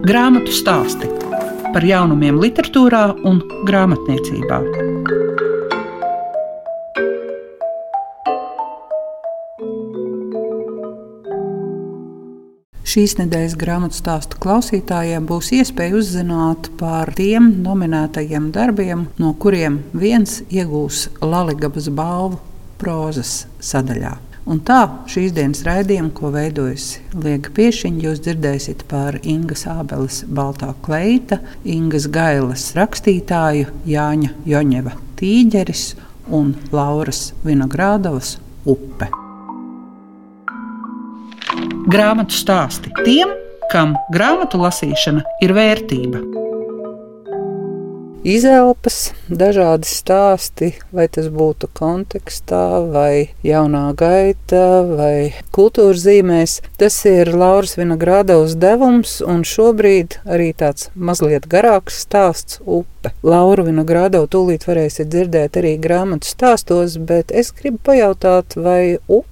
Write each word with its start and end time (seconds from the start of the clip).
Grāmatu 0.00 0.48
stāsti 0.48 1.04
par 1.74 1.84
jaunumiem, 1.84 2.38
literatūrā 2.40 3.02
un 3.28 3.42
grāmatniecībā. 3.68 4.60
Šīs 12.90 13.18
nedēļas 13.20 13.58
grāmatu 13.60 14.00
stāstu 14.00 14.40
klausītājiem 14.40 15.28
būs 15.28 15.52
iespēja 15.58 16.00
uzzināt 16.00 16.72
par 16.80 17.12
tiem 17.20 17.52
nominētajiem 17.60 18.48
darbiem, 18.56 19.04
no 19.20 19.34
kuriem 19.36 19.82
viens 19.92 20.40
iegūs 20.48 21.10
Latvijas 21.20 21.92
balvu 21.92 22.40
prozas 22.80 23.44
sadaļā. 23.60 24.16
Un 24.50 24.58
tā 24.66 24.80
šīs 25.06 25.30
dienas 25.36 25.60
raidījumu, 25.62 26.10
ko 26.10 26.32
veidojusi 26.34 27.04
Liega 27.22 27.52
Piešiņa, 27.54 28.00
jūs 28.02 28.22
dzirdēsiet 28.24 28.82
par 28.90 29.20
Ingas 29.22 29.62
Ābeles 29.70 30.24
Baltā 30.26 30.72
kleita, 30.82 31.38
Ingas 31.62 32.08
Gailas 32.10 32.72
rakstītāju 32.74 33.70
Jāņa 33.86 34.32
Joņeva 34.50 34.96
tīģeris 35.20 35.84
un 36.34 36.56
Lauras 36.74 37.28
Vinogrādavas 37.46 38.38
upe. 38.66 39.06
Grāmatu 41.90 42.34
stāsti 42.34 42.90
tiem, 43.04 43.30
kam 43.70 43.94
grāmatu 44.10 44.58
lasīšana 44.64 45.22
ir 45.46 45.54
vērtība 45.54 46.39
izelpas, 48.24 49.12
dažādi 49.28 49.88
stāsti, 49.88 50.70
vai 50.92 51.06
tas 51.12 51.30
būtu 51.32 51.70
kontekstā, 51.76 52.82
vai 52.92 53.30
jaunā 53.46 53.90
gaita, 53.96 54.82
vai 54.86 55.32
kultūras 55.54 56.04
zīmēs. 56.04 56.58
Tas 56.80 56.98
ir 57.08 57.32
Lauras 57.32 57.76
Vinogradovs 57.80 58.56
devums, 58.60 59.18
un 59.24 59.42
šobrīd 59.46 60.20
arī 60.28 60.52
tāds 60.52 60.90
mazliet 60.94 61.48
garāks 61.50 62.02
stāsts 62.04 62.60
upe. 62.64 63.14
Lauru 63.24 63.66
Vinogradovu 63.70 64.28
tūlīt 64.30 64.68
varēsiet 64.68 65.08
dzirdēt 65.08 65.60
arī 65.60 65.76
grāmatu 65.80 66.28
stāstos, 66.28 66.98
bet 67.00 67.32
es 67.32 67.54
gribu 67.56 67.80
pajautāt, 67.90 68.58
vai 68.60 68.98
upe 69.08 69.28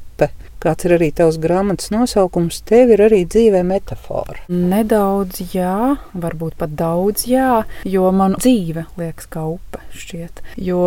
kāds 0.62 0.86
ir 0.88 0.96
arī 0.98 1.10
tavs 1.14 1.38
grāmatas 1.42 1.92
nosaukums, 1.94 2.60
tev 2.68 2.92
ir 2.94 3.02
arī 3.08 3.22
dzīvē 3.28 3.62
metāfora. 3.66 4.40
Nedaudz, 4.48 5.40
jā, 5.54 5.96
varbūt 6.14 6.58
pat 6.60 6.74
daudz, 6.78 7.26
jā, 7.30 7.62
jo 7.88 8.10
man 8.14 8.36
dzīve 8.38 8.86
liekas 8.98 9.30
kā 9.30 9.44
upe 9.54 9.82
šķiet. 9.94 10.42
Jo 10.68 10.82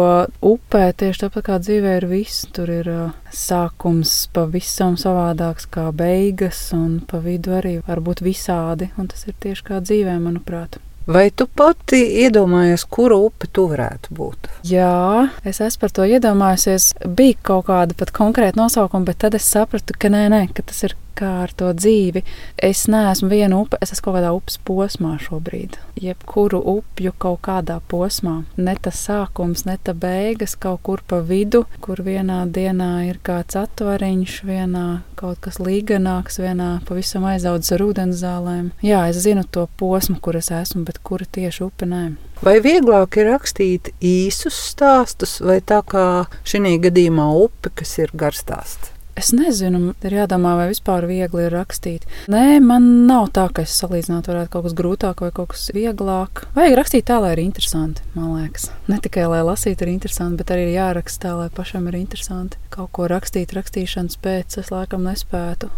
upē 0.45 0.91
tieši 0.97 1.25
tāpat 1.25 1.47
kā 1.47 1.59
dzīvē 1.63 1.97
ir 2.01 2.07
viss, 2.11 2.45
tur 2.55 2.71
ir 2.73 2.91
sākums 3.31 4.13
pavisam 4.35 4.97
savādāks 4.99 5.67
kā 5.71 5.89
beigas, 5.95 6.67
un 6.75 6.99
pa 7.07 7.21
vidu 7.23 7.57
arī 7.57 7.77
var 7.87 8.03
būt 8.03 8.23
visādi, 8.25 8.91
un 8.97 9.11
tas 9.11 9.27
ir 9.27 9.37
tieši 9.39 9.67
kā 9.71 9.83
dzīvē, 9.83 10.19
manuprāt. 10.21 10.81
Vai 11.11 11.27
tu 11.35 11.43
pati 11.43 11.97
iedomājies, 12.23 12.85
kura 12.87 13.17
upe 13.19 13.49
tu 13.51 13.65
varētu 13.67 14.13
būt? 14.15 14.47
Jā, 14.69 15.27
es 15.43 15.59
esmu 15.59 15.81
par 15.81 15.91
to 15.97 16.05
iedomājusies. 16.07 16.91
Bija 17.17 17.35
kaut 17.49 17.65
kāda 17.67 17.97
pat 17.99 18.13
konkrēta 18.15 18.59
nosaukuma, 18.61 19.09
bet 19.09 19.19
tad 19.25 19.35
es 19.35 19.49
sapratu, 19.51 19.97
ka 19.99 20.11
nē, 20.13 20.29
nē, 20.31 20.45
ka 20.55 20.63
tas 20.69 20.79
ir 20.87 20.95
kā 21.17 21.31
ar 21.45 21.53
to 21.57 21.71
dzīvi. 21.75 22.23
Es 22.57 22.85
neesmu 22.91 23.29
viena 23.31 23.59
upe, 23.61 23.79
es 23.81 23.93
esmu 23.93 24.07
kaut 24.07 24.17
kādā 24.19 24.31
upes 24.35 24.57
posmā 24.67 25.15
šobrīd. 25.21 25.77
Jebkuru 26.01 26.61
upju 26.75 27.13
kaut 27.21 27.41
kādā 27.47 27.79
posmā. 27.91 28.41
Ne 28.57 28.75
tas 28.81 28.99
sākums, 29.07 29.65
ne 29.69 29.77
tā 29.81 29.95
beigas, 29.97 30.55
kaut 30.55 30.83
kur 30.87 31.03
pa 31.07 31.21
vidu, 31.25 31.65
kur 31.83 32.01
vienā 32.05 32.43
dienā 32.49 32.91
ir 33.09 33.21
kāds 33.25 33.57
atvariņš, 33.59 34.41
vienā 34.47 34.87
kaut 35.19 35.41
kas 35.43 35.59
līganāks, 35.61 36.41
vienā 36.41 36.71
pavisam 36.87 37.27
aizaudzis 37.29 37.75
ar 37.75 37.85
ūdenzālēm. 37.85 38.71
Jā, 38.85 39.05
es 39.11 39.21
zinu 39.25 39.45
to 39.45 39.67
posmu, 39.77 40.17
kur 40.23 40.39
es 40.39 40.51
esmu, 40.53 40.85
bet 40.87 41.01
kura 41.05 41.27
tieši 41.29 41.65
upe 41.67 41.89
nē. 41.89 42.05
Vai 42.41 42.55
vieglāk 42.57 43.19
ir 43.21 43.27
rakstīt 43.29 43.91
īsus 44.01 44.57
stāstus, 44.71 45.35
vai 45.45 45.59
tā 45.61 45.83
kā 45.85 46.25
šī 46.41 46.77
gadījumā 46.81 47.27
upe, 47.37 47.69
kas 47.77 47.99
ir 48.01 48.15
garstāsts? 48.17 48.90
Es 49.19 49.33
nezinu, 49.35 49.91
ir 50.07 50.13
jādomā, 50.15 50.53
vai 50.55 50.69
vispār 50.69 51.05
viegli 51.09 51.43
ir 51.45 51.53
rakstīt. 51.53 52.07
Nē, 52.31 52.61
man 52.63 52.87
nav 53.09 53.27
tā, 53.35 53.49
ka 53.51 53.65
es 53.67 53.75
salīdzinātu, 53.81 54.31
varētu 54.31 54.53
kaut 54.53 54.65
kas 54.69 54.77
grūtāk 54.77 55.23
vai 55.25 55.31
kaut 55.35 55.51
kas 55.51 55.67
vieglāk. 55.75 56.45
Vajag 56.55 56.77
rakstīt 56.79 57.09
tā, 57.09 57.19
lai 57.23 57.33
ir 57.35 57.43
interesanti, 57.43 58.05
man 58.15 58.31
liekas. 58.37 58.69
Ne 58.87 59.01
tikai 59.03 59.27
lai 59.27 59.43
lasītu, 59.45 59.85
ir 59.85 59.93
interesanti, 59.97 60.39
bet 60.41 60.55
arī 60.55 60.71
jāraksta 60.71 61.27
tā, 61.27 61.35
lai 61.43 61.51
pašam 61.53 61.91
ir 61.91 61.99
interesanti. 61.99 62.59
Kaut 62.73 62.93
ko 62.95 63.11
rakstīt, 63.11 63.53
rakstīšanas 63.57 64.19
pēc 64.23 64.61
es 64.63 64.71
laikam 64.71 65.03
nespētu. 65.05 65.69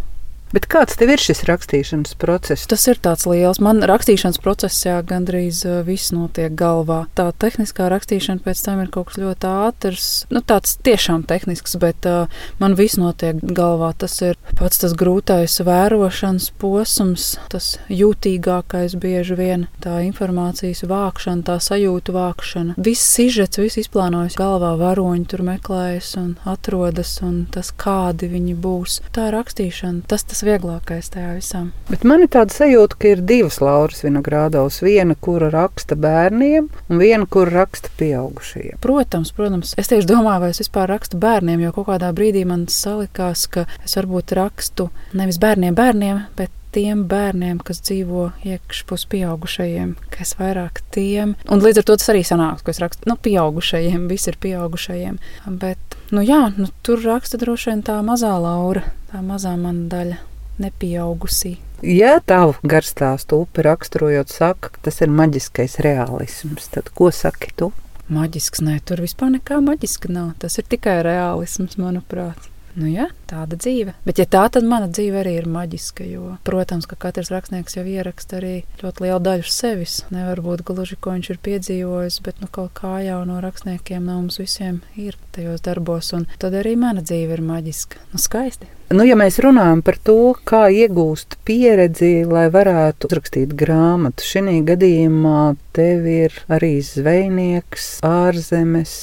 Bet 0.54 0.68
kāds 0.70 0.94
tev 1.00 1.10
ir 1.10 1.22
šis 1.22 1.40
rakstīšanas 1.50 2.14
process? 2.22 2.68
Tas 2.70 2.84
ir 2.86 3.00
tāds 3.02 3.26
liels. 3.26 3.58
Man 3.64 3.82
rakstīšanas 3.90 4.38
procesā 4.44 5.00
gandrīz 5.10 5.64
viss 5.88 6.12
notiek 6.14 6.54
galvā. 6.54 7.08
Tā 7.18 7.32
tehniskā 7.42 7.88
rakstīšana 7.90 8.44
pēc 8.46 8.62
tam 8.62 8.84
ir 8.84 8.92
kaut 8.94 9.10
kas 9.10 9.18
ļoti 9.18 9.50
ātrs, 9.50 10.10
nu, 10.30 10.44
tāds 10.46 10.76
tiešām 10.86 11.24
tehnisks, 11.26 11.74
bet 11.82 12.06
uh, 12.06 12.30
man 12.62 12.78
viss 12.78 13.00
notiek 13.02 13.40
galvā. 13.42 13.96
Tas 13.98 14.20
ir 14.22 14.38
pats 14.60 14.84
tas 14.84 14.94
grūtais 14.94 15.58
vērošanas 15.66 16.52
posms, 16.62 17.32
tas 17.50 17.72
jūtīgākais 17.90 18.94
bieži 19.02 19.40
vien 19.40 19.66
tā 19.82 20.04
informācijas 20.06 20.86
vākšana, 20.86 21.48
tā 21.50 21.58
sajūtu 21.66 22.14
vākšana. 22.14 22.78
Viss 22.78 23.10
sižets, 23.18 23.58
viss 23.58 23.82
izplānojas 23.82 24.38
galvā, 24.38 24.76
varoņi 24.78 25.28
tur 25.34 25.46
meklējas 25.50 26.14
un 26.22 26.30
atrodas, 26.46 27.18
un 27.26 27.48
tas, 27.50 27.74
kādi 27.74 28.30
viņi 28.30 28.54
būs. 28.62 29.02
Tā 29.18 29.32
rakstīšana, 29.34 30.06
tas 30.14 30.30
tas 30.30 30.43
vieglākais 30.48 31.12
tajā 31.14 31.34
visā. 31.38 31.64
Bet 31.90 32.06
man 32.08 32.24
ir 32.26 32.32
tāda 32.34 32.54
sajūta, 32.56 33.00
ka 33.00 33.12
ir 33.14 33.24
divas 33.28 33.60
Lauras 33.64 34.04
Vinogrādovas. 34.06 34.82
Viena, 34.86 35.16
kura 35.16 35.52
raksta 35.54 35.98
bērniem, 36.00 36.70
un 36.90 37.02
viena, 37.02 37.28
kura 37.30 37.64
raksta 37.64 37.92
pieaugušajiem. 38.00 38.80
Protams, 38.84 39.34
protams. 39.36 39.76
Es 39.80 39.92
tieši 39.92 40.10
domāju, 40.10 40.46
vai 40.46 40.52
es 40.54 40.64
vispār 40.64 40.92
rakstu 40.94 41.20
bērniem, 41.22 41.64
jo 41.66 41.76
kaut 41.76 41.90
kādā 41.92 42.12
brīdī 42.16 42.44
man 42.50 42.68
salikās, 42.72 43.48
ka 43.52 43.68
es 43.84 43.96
varbūt 44.00 44.36
rakstu 44.40 44.90
nevis 45.18 45.40
bērniem, 45.42 45.78
bērniem, 45.78 46.28
bet 46.40 46.54
tiem 46.74 47.06
bērniem, 47.10 47.60
kas 47.66 47.82
dzīvo 47.86 48.32
iekšpus 48.48 49.06
pieaugušajiem, 49.12 49.94
kas 50.14 50.34
vairāk 50.40 50.82
tiem. 50.96 51.36
Un 51.52 51.62
līdz 51.64 51.84
ar 51.84 51.88
to 51.90 51.98
tas 52.02 52.12
arī 52.14 52.24
sanāk, 52.28 52.64
ko 52.66 52.74
es 52.74 52.82
rakstu, 52.82 53.08
nu, 53.10 53.18
pieaugušajiem, 53.28 54.08
visi 54.10 54.32
ir 54.32 54.40
pieaugušajiem. 54.44 55.22
Bet, 55.62 55.98
nu 56.16 56.26
jā, 56.26 56.48
nu, 56.58 56.70
tur 56.86 57.04
raksta 57.06 57.40
droši 57.42 57.72
vien 57.72 57.86
tā 57.86 58.00
mazā 58.06 58.34
Laura, 58.42 58.88
tā 59.12 59.22
mazā 59.26 59.56
mana 59.60 59.90
daļa 59.94 60.22
nepieaugusī. 60.62 61.58
Ja 61.84 62.20
tavu 62.26 62.56
garstāstu 62.64 63.42
upi 63.44 63.66
raksturojot, 63.66 64.32
saka, 64.32 64.72
ka 64.76 64.86
tas 64.88 65.02
ir 65.04 65.12
maģiskais 65.12 65.80
realisms, 65.84 66.70
tad 66.72 66.94
ko 66.96 67.10
saki 67.12 67.52
tu? 67.60 67.74
Maģisks, 68.14 68.62
nē, 68.64 68.78
tur 68.88 69.02
vispār 69.04 69.34
nekā 69.34 69.60
maģiska 69.64 70.12
nav. 70.12 70.34
Tas 70.40 70.60
ir 70.60 70.68
tikai 70.70 71.02
realisms, 71.08 71.78
manuprāt. 71.80 72.53
Nu, 72.74 72.88
jā, 72.90 73.08
tāda 73.30 73.58
dzīve. 73.60 73.94
Bet, 74.06 74.18
ja 74.18 74.26
tā, 74.26 74.44
tad 74.54 74.66
mana 74.66 74.88
dzīve 74.90 75.20
arī 75.22 75.36
ir 75.38 75.50
maģiska. 75.50 76.06
Jo, 76.10 76.38
protams, 76.48 76.88
ka 76.90 76.98
katrs 77.00 77.30
rakstnieks 77.34 77.78
jau 77.78 77.86
ieraksta 77.86 78.40
arī 78.40 78.54
ļoti 78.82 79.06
lielu 79.06 79.20
daļu 79.28 79.50
sevis. 79.54 80.00
Nevar 80.14 80.42
būt 80.42 80.66
gluži, 80.66 80.98
ko 80.98 81.14
viņš 81.14 81.30
ir 81.34 81.42
piedzīvojis, 81.46 82.22
bet 82.26 82.42
nu, 82.42 82.50
kaut 82.50 82.74
kā 82.80 82.96
jau 83.06 83.22
no 83.30 83.38
rakstniekiem 83.44 84.06
no 84.06 84.18
mums 84.22 84.40
visiem 84.42 84.82
ir 84.98 85.20
tajos 85.36 85.62
darbos. 85.66 86.10
Un 86.18 86.26
tad 86.42 86.58
arī 86.58 86.74
mana 86.80 87.06
dzīve 87.06 87.38
ir 87.38 87.46
maģiska. 87.46 88.02
Nu, 88.14 88.22
skaisti. 88.22 88.70
Nu, 88.94 89.06
ja 89.06 89.16
mēs 89.18 89.40
runājam 89.42 89.82
par 89.86 89.98
to, 90.06 90.34
kā 90.46 90.66
iegūst 90.74 91.40
pieredzi, 91.48 92.26
lai 92.30 92.46
varētu 92.54 93.10
uzrakstīt 93.10 93.54
grāmatu, 93.58 94.26
šī 94.26 94.60
gadījumā 94.68 95.54
tev 95.74 96.10
ir 96.10 96.36
arī 96.52 96.76
zvejnieks, 96.86 97.96
ārzemes 98.06 98.98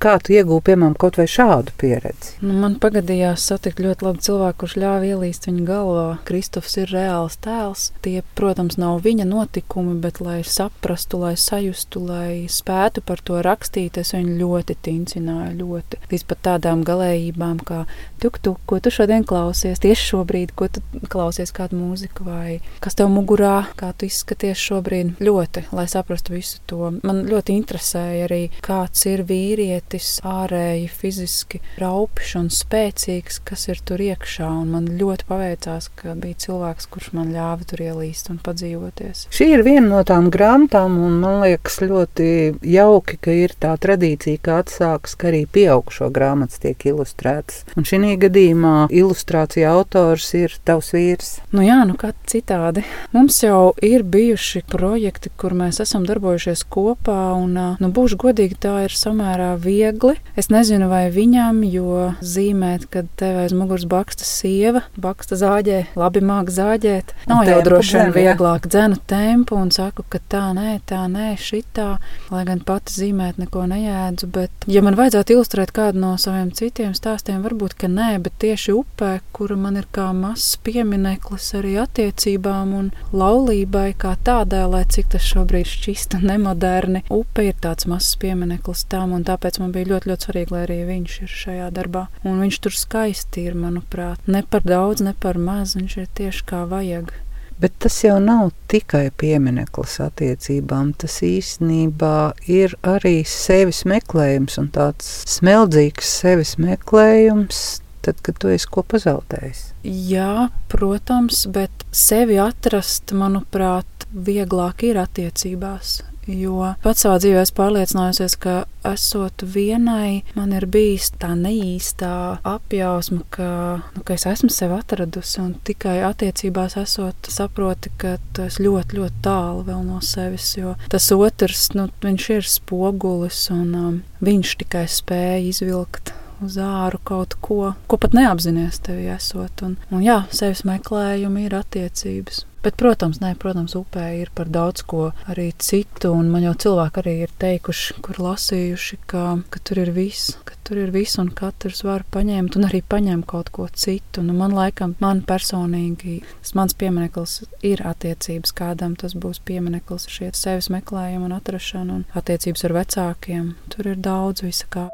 Kā 0.00 0.14
tu 0.16 0.32
iegūti, 0.32 0.64
piemēram, 0.70 0.94
kaut 0.96 1.18
vai 1.20 1.26
šādu 1.28 1.74
pieredzi? 1.76 2.38
Nu, 2.40 2.54
man 2.56 2.78
pagadījās 2.80 3.42
satikt 3.50 3.82
ļoti 3.84 4.06
labu 4.06 4.22
cilvēku, 4.24 4.62
kurš 4.62 4.74
ļāva 4.80 5.08
ielīst 5.10 5.44
viņa 5.44 5.64
galvā. 5.68 6.04
Kristofs 6.24 6.78
ir 6.80 6.88
reāls 6.88 7.36
tēls. 7.44 7.82
Tie, 8.00 8.22
protams, 8.38 8.78
nav 8.80 9.02
viņa 9.04 9.26
notikumi, 9.28 9.98
bet, 10.00 10.22
lai 10.24 10.38
saprastu, 10.40 11.20
lai 11.20 11.34
sajustu, 11.36 12.00
lai 12.08 12.46
spētu 12.48 13.02
par 13.04 13.20
to 13.20 13.42
rakstīt, 13.44 13.98
es 14.00 14.14
viņu 14.16 14.38
ļoti 14.38 14.78
tincināju. 14.88 15.50
Ļoti. 15.60 16.00
Līdz 16.14 16.24
pat 16.32 16.40
tādām 16.48 16.80
galējībām, 16.88 17.60
kā 17.68 17.82
tuk, 18.24 18.40
tuk, 18.40 18.56
ko 18.64 18.80
tu 18.80 18.94
šodien 18.96 19.28
klausies, 19.28 19.84
tieši 19.84 20.08
šobrīd, 20.14 20.56
ko 20.56 20.70
tu 20.72 20.80
klausies, 21.12 21.52
kādu 21.52 21.76
mūziku 21.76 22.24
vai 22.24 22.62
kas 22.80 22.96
tev 22.96 23.12
mugurā, 23.12 23.66
kā 23.76 23.92
tu 23.92 24.08
izskaties 24.08 24.64
šobrīd. 24.64 25.12
Ļoti, 25.20 25.68
lai 25.76 25.84
saprastu 25.92 26.38
visu 26.38 26.64
to. 26.64 26.88
Man 27.04 27.26
ļoti 27.28 27.60
interesēja 27.60 28.24
arī, 28.30 28.42
kāds 28.64 29.04
ir 29.12 29.26
vīrietis 29.28 29.89
tētis 29.90 30.20
ārēji 30.22 30.86
fiziski 30.94 31.60
raupšs 31.80 32.36
un 32.38 32.48
spēcīgs, 32.54 33.40
kas 33.42 33.66
ir 33.68 33.80
tur 33.82 34.00
iekšā. 34.00 34.46
Un 34.46 34.70
man 34.70 34.86
ļoti 34.98 35.26
paveicās, 35.26 35.90
ka 35.98 36.14
bija 36.14 36.38
cilvēks, 36.46 36.86
kurš 36.90 37.10
man 37.16 37.32
ļāva 37.34 37.66
tur 37.66 37.82
ielīst 37.82 38.30
un 38.30 38.38
padzīvoties. 38.38 39.26
Šī 39.34 39.48
ir 39.56 39.64
viena 39.66 39.88
no 39.88 40.02
tām 40.06 40.30
grāmatām, 40.30 40.98
un 41.02 41.18
man 41.22 41.40
liekas 41.42 41.80
ļoti 41.82 42.60
jauki, 42.62 43.18
ka 43.18 43.34
ir 43.34 43.54
tā 43.58 43.74
tradīcija, 43.80 44.38
ka 44.42 44.60
atsākas, 44.62 45.16
ka 45.18 45.30
arī 45.32 45.42
pieaugušo 45.50 46.10
grāmatas 46.14 46.62
tiek 46.62 46.86
ilustrētas. 46.92 47.64
Un 47.74 47.88
šī 47.88 48.14
gadījumā 48.20 48.88
ilustrācija 48.94 49.74
autors 49.74 50.30
ir 50.38 50.54
tavs 50.66 50.92
vīrs. 50.94 51.32
Nu 51.54 51.64
jā, 51.66 51.82
nu 51.88 51.98
kā 51.98 52.12
citādi. 52.30 52.84
Mums 53.14 53.42
jau 53.42 53.72
ir 53.82 54.06
bijuši 54.06 54.62
projekti, 54.70 55.32
kur 55.40 55.54
mēs 55.58 55.82
esam 55.82 56.06
darbojušies 56.08 56.64
kopā, 56.70 57.34
un, 57.38 57.58
nu, 57.80 57.92
būšu 57.94 58.20
godīgi, 58.20 58.58
tā 58.62 58.76
ir 58.86 58.94
samērā 58.96 59.52
viegli. 59.80 60.16
Es 60.38 60.50
nezinu, 60.52 60.88
vai 60.90 61.08
viņam, 61.12 61.62
jo 61.70 62.10
zīmēt, 62.20 62.86
kad 62.92 63.08
tev 63.20 63.40
aiz 63.42 63.54
muguras 63.56 63.86
baksta 63.88 64.26
sieva, 64.26 64.84
baksta 65.00 65.38
zāģē, 65.40 65.80
labi 65.98 66.22
māk 66.24 66.52
zāģēt, 66.52 67.14
nav 67.30 67.48
jau 67.48 67.60
droši 67.66 67.98
vien 67.98 68.14
vieglāk 68.14 68.68
dzenu 68.70 68.98
tempu 69.10 69.58
un 69.58 69.72
saku, 69.74 70.04
ka 70.10 70.20
tā 70.32 70.42
nē, 70.56 70.78
tā 70.88 71.04
nē, 71.10 71.32
šitā, 71.40 71.88
lai 72.32 72.44
gan 72.48 72.62
pati 72.66 72.94
zīmēt 72.96 73.40
neko 73.40 73.66
nejēdzu, 73.70 74.30
bet, 74.34 74.68
ja 74.70 74.82
man 74.84 74.98
vajadzētu 74.98 75.36
ilustrēt 75.36 75.74
kādu 75.76 76.02
no 76.02 76.14
saviem 76.20 76.52
citiem 76.56 76.94
stāstiem, 76.96 77.40
varbūt, 77.44 77.76
ka 77.80 77.90
nē, 77.90 78.12
bet 78.24 78.36
tieši 78.42 78.74
upē, 78.76 79.12
kura 79.36 79.58
man 79.60 79.80
ir 79.80 79.88
kā 79.94 80.10
mazs 80.16 80.56
piemineklis 80.64 81.50
arī 81.58 81.76
attiecībām 81.82 82.74
un 82.76 82.90
laulībai 83.12 83.90
kā 84.00 84.16
tādai, 84.26 84.64
lai 84.70 84.84
cik 84.90 85.12
tas 85.14 85.26
šobrīd 85.26 85.68
šķista 85.68 86.20
nemoderni. 86.24 87.04
Upe 87.12 87.48
ir 87.48 87.58
tāds 87.62 87.88
mazs 87.90 88.16
piemineklis 88.20 88.86
tam, 88.90 89.14
un 89.16 89.24
tāpēc 89.26 89.60
man 89.62 89.69
bija 89.74 89.94
ļoti, 89.94 90.10
ļoti 90.10 90.28
svarīgi, 90.28 90.54
lai 90.54 90.62
arī 90.66 90.78
viņš 90.88 91.16
ir 91.24 91.32
šajā 91.40 91.70
darbā. 91.76 92.06
Un 92.26 92.44
viņš 92.44 92.60
tur 92.66 92.76
skaisti 92.76 93.48
ir, 93.48 93.58
manuprāt, 93.58 94.22
ne 94.30 94.44
par 94.46 94.66
daudz, 94.66 95.04
ne 95.06 95.16
par 95.18 95.40
maz, 95.40 95.76
viņš 95.78 95.98
ir 96.02 96.08
tieši 96.20 96.46
kā 96.50 96.64
vajag. 96.70 97.12
Bet 97.60 97.74
tas 97.78 97.98
jau 98.00 98.16
nav 98.24 98.54
tikai 98.72 99.10
piemineklis 99.20 99.98
attiecībām. 100.00 100.94
Tas 100.96 101.18
īstenībā 101.26 102.32
ir 102.48 102.72
arī 102.88 103.20
sevis 103.28 103.82
meklējums 103.84 104.56
un 104.62 104.70
tāds 104.72 105.10
smeldzīgs 105.28 106.14
sevis 106.22 106.54
meklējums, 106.56 107.82
tad, 108.00 108.22
kad 108.24 108.40
tu 108.40 108.48
esi 108.48 108.70
ko 108.72 108.80
pazaudējis. 108.88 109.60
Jā, 109.84 110.48
protams, 110.72 111.44
bet 111.52 111.84
sevi 111.92 112.40
atrast, 112.40 113.12
manuprāt, 113.12 114.08
vieglāk 114.10 114.86
ir 114.88 115.02
attiecībās. 115.04 115.98
Jo 116.28 116.74
pats 116.84 117.04
savā 117.04 117.16
dzīvē 117.22 117.40
esmu 117.42 117.56
pārliecinājusies, 117.56 118.34
ka 118.42 118.54
esot 118.86 119.44
vienai, 119.54 120.22
man 120.36 120.52
ir 120.56 120.66
bijis 120.70 121.10
tā 121.20 121.32
neīstā 121.38 122.12
apjausma, 122.46 123.24
ka, 123.32 123.48
nu, 123.96 124.04
ka 124.04 124.16
es 124.18 124.26
esmu 124.28 124.50
sevi 124.52 124.76
atradusi 124.76 125.40
un 125.42 125.54
tikai 125.64 125.98
attiecībās 126.06 126.76
esot, 126.80 127.32
saproti, 127.32 127.92
ka 128.00 128.18
tas 128.36 128.60
ļoti, 128.60 129.00
ļoti 129.00 129.24
tālu 129.24 129.64
vēl 129.68 129.82
no 129.88 130.00
sevis. 130.04 130.52
Jo 130.58 130.76
tas 130.92 131.08
otrs, 131.16 131.70
nu, 131.78 131.88
viņš 132.04 132.30
ir 132.36 132.48
spogulis 132.48 133.46
un 133.54 133.68
um, 133.80 134.00
viņš 134.24 134.56
tikai 134.64 134.86
spēja 134.92 135.40
izvilkt 135.48 136.12
uz 136.44 136.56
āru 136.60 137.00
kaut 137.04 137.36
ko, 137.44 137.74
ko 137.88 138.00
pat 138.00 138.14
neapzināties 138.16 138.80
tevi 138.84 139.08
esot. 139.12 139.64
Un, 139.66 139.76
un 139.92 140.04
jā, 140.04 140.22
sevis 140.34 140.64
meklējumi 140.68 141.48
ir 141.48 141.56
attiecības. 141.58 142.44
Bet, 142.60 142.76
protams, 142.76 143.22
nē, 143.22 143.32
protams, 143.40 143.72
upē 143.78 144.04
ir 144.20 144.30
par 144.36 144.50
daudz 144.52 144.82
ko 144.84 145.06
arī 145.32 145.46
citu, 145.56 146.10
un 146.12 146.28
man 146.28 146.44
jau 146.44 146.52
cilvēki 146.66 147.00
arī 147.00 147.14
ir 147.24 147.30
teikuši, 147.40 147.96
kur 148.04 148.20
lasījuši, 148.20 148.98
ka, 149.08 149.22
ka 149.48 149.62
tur 149.64 149.80
ir 149.80 149.92
viss, 149.96 150.34
ka 150.44 150.58
tur 150.68 150.82
ir 150.82 150.92
viss, 150.92 151.16
un 151.22 151.30
katrs 151.32 151.80
var 151.88 152.04
paņemt, 152.12 152.58
un 152.60 152.68
arī 152.68 152.82
paņemt 152.84 153.24
kaut 153.30 153.48
ko 153.54 153.64
citu. 153.72 154.20
Nu, 154.26 154.36
man 154.36 154.52
laikam, 154.56 154.92
man 155.00 155.24
personīgi, 155.24 156.18
tas 156.42 156.52
mans 156.58 156.76
piemineklis 156.76 157.38
ir 157.64 157.80
attiecības, 157.88 158.52
kādam 158.60 158.92
tas 159.00 159.16
būs 159.16 159.40
piemineklis, 159.48 160.04
šie 160.12 160.28
sevis 160.36 160.68
meklējumi 160.68 161.30
un 161.30 161.36
atrašana, 161.40 161.96
un 161.96 162.06
attiecības 162.12 162.68
ar 162.68 162.76
vecākiem. 162.82 163.50
Tur 163.72 163.94
ir 163.94 164.04
daudz 164.04 164.44
visa 164.44 164.68
kā. 164.68 164.90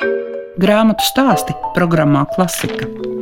Grāmatu 0.62 1.10
stāsti 1.10 1.58
programmā 1.74 2.28
Klasika. 2.30 3.15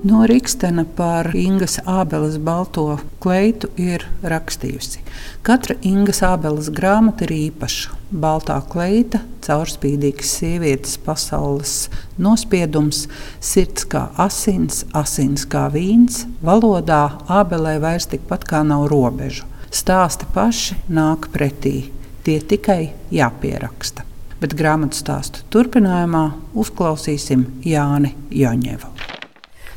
No 0.00 0.22
Rīgstena 0.24 0.86
par 0.96 1.26
Ingas 1.36 1.74
Ābeles 1.84 2.38
balto 2.40 2.94
kleitu 3.20 3.68
ir 3.76 4.06
rakstījusi. 4.24 5.02
Katra 5.44 5.76
Ingas 5.84 6.22
Ābeles 6.24 6.70
grāmata 6.72 7.26
ir 7.26 7.34
īpaša. 7.36 7.98
Baltā 8.22 8.56
kleita, 8.72 9.20
caurspīdīgas 9.44 10.32
sievietes 10.38 10.96
pasaules 11.04 11.74
nospiedums, 12.16 13.02
sirds 13.44 13.84
kā 13.92 14.06
asins, 14.16 14.86
asins 14.96 15.44
kā 15.44 15.66
vīns, 15.74 16.24
valodā 16.40 17.02
Ābelē 17.28 17.76
vairs 17.84 18.08
tikpat 18.08 18.48
kā 18.48 18.64
nav 18.64 18.88
robežu. 18.88 19.44
Stāsti 19.68 20.32
paši 20.32 20.80
nāk 20.88 21.28
pretī, 21.34 21.90
tie 22.24 22.40
tikai 22.40 22.86
jāpieraksta 23.12 24.08
bet 24.40 24.56
grāmatu 24.56 24.96
stāstu 24.96 25.44
turpinājumā 25.52 26.24
uzklausīsim 26.56 27.44
Jāni 27.68 28.14
Joņevu. 28.32 28.88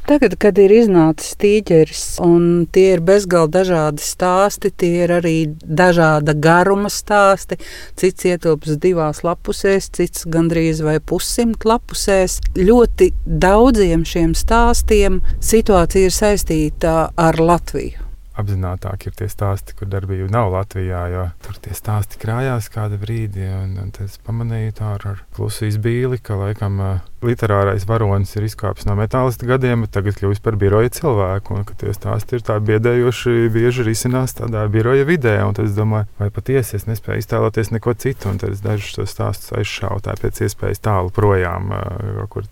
Tagad, 0.03 0.33
kad 0.35 0.57
ir 0.59 0.71
iznācis 0.75 1.37
tīģeris, 1.39 2.01
un 2.25 2.65
tie 2.75 2.89
ir 2.97 3.03
bezgalīgi 3.07 3.53
dažādi 3.53 4.03
stāsti, 4.03 4.73
tie 4.75 5.05
ir 5.05 5.13
arī 5.15 5.35
dažāda 5.63 6.35
garuma 6.43 6.91
stāsti. 6.91 7.55
Cits 7.95 8.27
ietilps 8.27 8.75
divās 8.83 9.23
lapusēs, 9.23 9.87
cits 9.95 10.27
gandrīz 10.27 10.83
vai 10.83 10.99
pussimt 10.99 11.63
lapusēs. 11.63 12.41
Ļoti 12.59 13.13
daudziem 13.23 14.03
šiem 14.03 14.35
stāstiem 14.35 15.21
situācija 15.39 16.11
ir 16.11 16.17
saistīta 16.19 16.97
ar 17.15 17.39
Latviju 17.39 18.02
apzinātāki 18.39 19.09
ir 19.09 19.17
tie 19.17 19.29
stāsti, 19.29 19.75
kur 19.77 19.89
darbība 19.91 20.29
nav 20.33 20.51
Latvijā. 20.53 21.03
Tur 21.45 21.57
tie 21.61 21.75
stāsti 21.77 22.19
krājās 22.21 22.69
kādu 22.73 22.97
brīdi, 23.01 23.45
un, 23.45 23.75
un 23.83 23.91
es 24.03 24.17
pamanīju 24.25 24.77
tā 24.79 24.93
ar, 24.97 25.07
ar 25.13 25.23
klusu 25.35 25.67
izbīli, 25.69 26.19
ka 26.23 26.37
laikam 26.39 26.79
uh, 26.81 27.01
literārais 27.23 27.85
varonis 27.87 28.33
ir 28.37 28.47
izkāpis 28.47 28.87
no 28.89 28.95
metālista 28.97 29.47
gadiem, 29.47 29.85
bet 29.85 29.93
tagad 29.95 30.17
kļūst 30.19 30.43
par 30.45 30.57
biroja 30.59 30.91
cilvēku. 30.97 31.59
Un, 31.59 31.67
tie 31.79 31.93
stāsti 31.95 32.39
ir 32.39 32.45
tā 32.45 32.57
biedējoši, 32.63 33.35
bieži 33.53 33.85
risinās 33.87 34.35
tādā 34.39 34.65
biroja 34.71 35.05
vidē. 35.07 35.35
Tad 35.53 35.67
es 35.67 35.77
domāju, 35.77 36.09
vai 36.19 36.29
patiesi 36.33 36.77
es 36.79 36.87
nespēju 36.89 37.23
iztēloties 37.23 37.73
neko 37.75 37.93
citu, 37.99 38.31
un 38.31 38.41
tad 38.41 38.55
es 38.55 38.63
dažus 38.65 38.97
tos 38.97 39.13
stāstus 39.13 39.53
aizšauju 39.59 40.17
pēc 40.23 40.43
iespējas 40.47 40.81
tālu 40.83 41.13
projām, 41.13 41.69
uh, 41.73 42.23
kur 42.33 42.47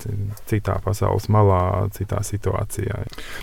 citā 0.50 0.78
pasaules 0.84 1.28
malā, 1.32 1.88
citā 1.96 2.22
situācijā. 2.26 3.02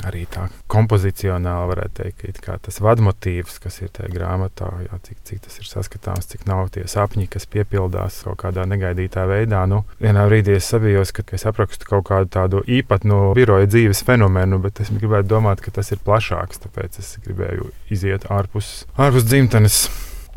Arī 0.08 0.24
tā 0.30 0.48
kompozicionāli 0.70 1.72
varētu 1.72 2.02
teikt 2.02 2.27
tas 2.36 2.80
vadmotīvs, 2.84 3.58
kas 3.62 3.80
ir 3.82 3.92
tajā 3.94 4.10
grāmatā, 4.12 4.68
jā, 4.84 4.98
cik, 5.06 5.18
cik 5.24 5.42
tas 5.46 5.58
ir 5.60 5.68
saskatāms, 5.68 6.28
cik 6.30 6.46
nav 6.48 6.68
tie 6.74 6.84
sapņi, 6.88 7.28
kas 7.32 7.48
piepildās 7.50 8.22
kaut 8.26 8.40
kādā 8.42 8.66
negaidītā 8.68 9.26
veidā. 9.30 9.64
Nu, 9.70 9.84
vienā 10.02 10.26
brīdī 10.28 10.56
es 10.58 10.68
sabijos, 10.70 11.12
ka, 11.16 11.26
es 11.36 11.46
aprakstu 11.48 11.88
kaut 11.88 12.08
kādu 12.10 12.30
tādu 12.38 12.62
īpatnu 12.64 13.34
biroja 13.38 13.68
dzīves 13.70 14.04
fenomenu, 14.06 14.60
bet 14.62 14.82
es 14.84 14.92
gribētu 14.94 15.30
domāt, 15.34 15.62
ka 15.64 15.74
tas 15.74 15.92
ir 15.94 16.02
plašāks, 16.04 16.64
tāpēc 16.66 17.00
es 17.02 17.14
gribēju 17.24 17.70
iziet 17.94 18.28
ārpus, 18.32 18.82
ārpus 18.98 19.28
dzimtenes. 19.28 19.86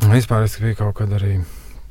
Vispār 0.02 0.48
es 0.48 0.58
biju 0.58 0.80
kaut 0.80 0.96
kad 0.98 1.12
arī 1.14 1.38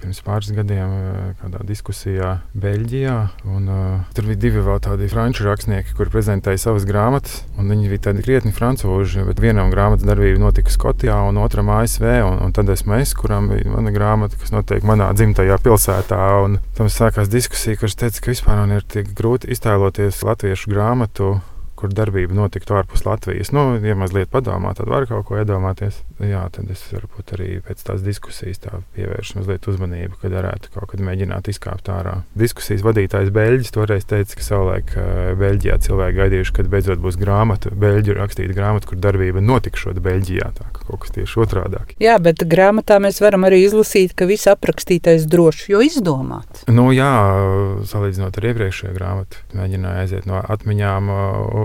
pirms 0.01 0.21
pāris 0.25 0.51
gadiem 0.55 0.93
kādā 1.41 1.61
diskusijā 1.67 2.31
Beļģijā. 2.57 3.15
Un, 3.47 3.67
uh, 3.69 4.13
tur 4.15 4.27
bija 4.29 4.41
divi 4.47 4.63
vēl 4.65 4.81
tādi 4.83 5.09
franču 5.11 5.45
rakstnieki, 5.47 5.95
kuri 5.97 6.13
prezentēja 6.13 6.63
savas 6.65 6.87
grāmatas. 6.89 7.41
Viņi 7.57 7.91
bija 7.91 8.07
tādi 8.09 8.25
krietni 8.25 8.53
francūži, 8.55 9.25
bet 9.27 9.41
vienam 9.43 9.71
grāmatas 9.73 10.07
darbība 10.07 10.41
notika 10.41 10.73
Skotijā 10.73 11.19
un 11.29 11.39
otram 11.41 11.71
ASV. 11.77 12.07
Un, 12.25 12.41
un 12.47 12.55
tad 12.55 12.69
esmu 12.73 12.97
es, 12.99 13.13
kuram 13.17 13.51
bija 13.51 13.71
mana 13.71 13.93
grāmata, 13.95 14.39
kas 14.41 14.53
notiek 14.55 14.85
manā 14.87 15.11
dzimtajā 15.17 15.59
pilsētā. 15.63 16.21
Un 16.45 16.59
tam 16.77 16.91
sākās 16.91 17.31
diskusija, 17.31 17.79
kurš 17.79 17.99
teica, 18.01 18.25
ka 18.25 18.33
vispār 18.33 18.63
man 18.63 18.75
ir 18.77 18.85
tik 18.87 19.13
grūti 19.17 19.51
iztēloties 19.53 20.23
latviešu 20.27 20.73
grāmatu 20.73 21.35
kur 21.81 21.93
darbība 21.95 22.35
notiktu 22.37 22.75
ārpus 22.77 23.05
Latvijas. 23.07 23.51
Nu, 23.55 23.75
ja 23.81 23.95
mazliet 23.97 24.31
padomā, 24.31 24.75
tad 24.77 24.89
var 24.91 25.07
kaut 25.09 25.25
ko 25.27 25.39
iedomāties. 25.41 26.01
Jā, 26.21 26.43
tad 26.53 26.69
es 26.73 26.83
varbūt 26.93 27.33
arī 27.37 27.49
pēc 27.65 27.81
tās 27.87 28.03
diskusijas 28.05 28.61
tā 28.61 28.81
pievēršu 28.95 29.39
mazliet 29.39 29.65
uzmanību, 29.71 30.19
kad 30.21 30.35
varētu 30.37 30.73
kaut 30.75 30.91
kad 30.93 31.03
mēģināt 31.05 31.49
izkāpt 31.51 31.89
ārā. 31.91 32.19
Diskusijas 32.37 32.85
vadītājs 32.85 33.33
Beļģis 33.33 33.73
toreiz 33.73 34.05
teica, 34.09 34.37
ka 34.37 34.45
savulaik 34.45 34.93
Beļģijā 35.41 35.79
cilvēki 35.87 36.19
gaidījuši, 36.19 36.55
kad 36.59 36.69
beidzot 36.71 37.01
būs 37.01 37.17
grāmata, 37.21 37.73
Beļģu 37.73 38.17
rakstīta 38.19 38.55
grāmata, 38.57 38.91
kur 38.91 39.01
darbība 39.01 39.41
notikšot 39.43 40.01
Beļģijā. 40.05 40.51
Tā 40.59 40.69
kā 40.75 40.85
kaut 40.85 41.03
kas 41.05 41.15
tieši 41.15 41.41
otrādāk. 41.45 41.95
Jā, 42.01 42.17
bet 42.21 42.45
grāmatā 42.47 42.99
mēs 43.01 43.21
varam 43.23 43.47
arī 43.49 43.63
izlasīt, 43.65 44.13
ka 44.17 44.27
viss 44.29 44.49
aprakstītais 44.51 45.25
droši, 45.31 45.71
jo 45.73 45.81
izdomāts. 45.85 46.65
Nu, 46.69 46.89
jā, 46.95 47.09
salīdzinot 47.89 48.37
ar 48.37 48.49
iepriekšējo 48.51 48.93
grāmatu, 48.95 49.41
mēģināju 49.57 50.03
aiziet 50.05 50.29
no 50.29 50.41
atmiņām 50.41 51.11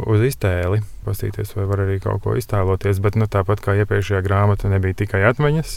uz 0.06 0.22
iztēli, 0.22 0.80
paskatīties, 1.06 1.52
vai 1.56 1.66
var 1.68 1.82
arī 1.84 1.98
kaut 2.02 2.22
ko 2.24 2.34
iztēloties. 2.38 3.00
Bet 3.02 3.18
nu, 3.18 3.28
tāpat 3.30 3.62
kā 3.64 3.74
iepriekšējā 3.82 4.22
grāmata 4.24 4.70
nebija 4.70 4.96
tikai 5.02 5.22
atmiņas, 5.28 5.74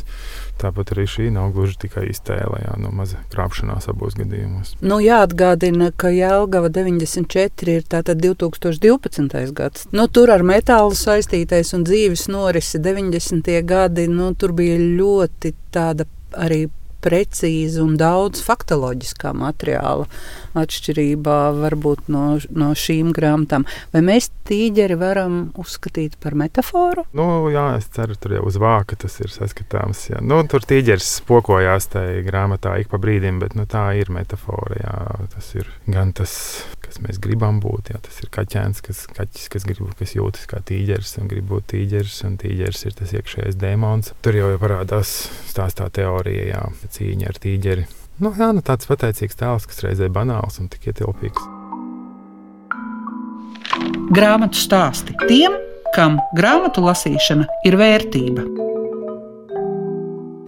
tāpat 0.62 0.94
arī 0.96 1.06
šī 1.10 1.30
nav 1.36 1.52
gluži 1.56 1.80
tikai 1.86 2.06
iztēle, 2.12 2.62
jā, 2.64 2.76
no 2.82 2.94
maza 2.96 3.22
krāpšanās 3.34 3.90
abos 3.92 4.18
gadījumos. 4.20 4.76
Nu, 4.86 5.00
jāatgādina, 5.04 5.92
ka 5.92 6.14
Jēlgava 6.14 6.72
94 6.74 7.78
ir 7.80 7.88
tātad 7.90 8.22
2012. 8.24 9.54
gads. 9.58 9.88
Nu, 9.96 10.08
tur 10.08 10.34
ar 10.34 10.46
metālu 10.46 10.98
saistītais 10.98 11.74
un 11.78 11.86
dzīves 11.88 12.28
norisi 12.32 12.82
90. 12.82 13.54
gadi, 13.68 14.10
nu, 14.12 14.34
tur 14.38 14.56
bija 14.58 14.78
ļoti 14.80 15.56
tāda 15.74 16.08
arī 16.38 16.68
precīzi 17.04 17.82
un 17.84 17.96
daudz 18.00 18.44
faktoloģiskā 18.46 19.34
materiāla 19.38 20.08
atšķirībā 20.60 21.38
varbūt 21.60 22.10
no, 22.12 22.26
no 22.50 22.72
šīm 22.78 23.12
grāmatām. 23.16 23.66
Vai 23.94 24.02
mēs 24.06 24.30
tīģeri 24.50 24.98
varam 25.00 25.40
uzskatīt 25.60 26.18
par 26.22 26.36
metaforu? 26.40 27.06
Nu, 27.18 27.50
jā, 27.54 27.68
es 27.80 27.90
ceru, 27.96 28.18
tur 28.20 28.38
jau 28.40 28.46
uz 28.50 28.60
vāka 28.62 28.98
tas 29.00 29.20
ir 29.24 29.34
saskatāms. 29.34 30.08
Jā. 30.12 30.24
Nu, 30.26 30.42
tur 30.50 30.66
tīģeris 30.66 31.12
spokojās 31.22 31.92
tajā 31.94 32.24
grāmatā 32.28 32.76
ik 32.82 32.92
pa 32.92 33.02
brīdim, 33.02 33.42
bet 33.44 33.56
nu, 33.58 33.68
tā 33.70 33.92
ir 34.00 34.12
metafora. 34.14 34.80
Jā. 34.80 34.98
Tas 35.34 35.54
ir 35.58 35.70
gan 35.90 36.14
tas, 36.18 36.34
kas 36.90 37.02
mēs 37.04 37.20
gribam 37.22 37.62
būt. 37.64 37.94
Jā. 37.94 38.02
Tas 38.06 38.18
ir 38.24 38.32
kaķēns, 38.34 38.82
kas, 38.86 39.04
kaķis, 39.16 39.48
kas, 39.54 39.68
grib, 39.70 39.94
kas 40.00 40.16
jūtas 40.18 40.50
kā 40.50 40.62
tīģeris 40.66 41.16
un 41.22 41.30
grib 41.32 41.48
būt 41.52 41.70
tīģeris. 41.74 42.18
Un 42.28 42.36
tīģeris 42.42 42.86
ir 42.90 42.98
tas 43.00 43.14
iekšējais 43.16 43.60
demons. 43.62 44.14
Tur 44.26 44.38
jau 44.38 44.52
parādās 44.62 45.14
stāstā 45.50 45.90
teorija, 45.94 46.50
jā, 46.52 46.66
cīņa 46.98 47.32
ar 47.32 47.42
tīģeri. 47.46 47.88
Nu, 48.20 48.34
jā, 48.36 48.52
nu, 48.52 48.64
tāds 48.66 48.90
pateicīgs 48.90 49.40
tēls, 49.40 49.70
kas 49.70 49.86
reizē 49.86 50.10
banāls 50.12 50.60
un 50.60 50.68
tik 50.72 50.90
ietilpīgs. 50.92 51.46
Grāmatu 54.12 54.60
stāsti 54.60 55.16
tiem, 55.30 55.56
kam 55.96 56.20
grāmatu 56.36 56.84
lasīšana 56.84 57.48
ir 57.70 57.80
vērtība. 57.80 58.69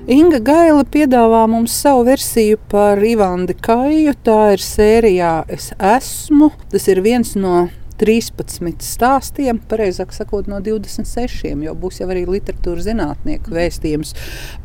Inga 0.10 0.40
Gaila 0.42 0.82
piedāvā 0.90 1.44
mums 1.46 1.76
savu 1.78 2.08
versiju 2.08 2.58
par 2.72 2.98
Ivanu 3.06 3.54
Kaju. 3.54 4.16
Tā 4.26 4.56
ir 4.56 4.64
sērijā 4.66 5.44
Es 5.46 5.68
esmu. 5.78 6.50
Tas 6.72 6.88
ir 6.90 7.04
viens 7.06 7.36
no 7.38 7.68
13 8.02 8.82
stāstiem, 8.82 9.60
pareizāk 9.70 10.10
sakot, 10.16 10.50
no 10.50 10.58
26, 10.58 11.54
jo 11.62 11.76
būs 11.78 12.02
jau 12.02 12.10
arī 12.10 12.26
literatūras 12.26 12.88
zinātnieku 12.88 13.54
vēstījums 13.54 14.16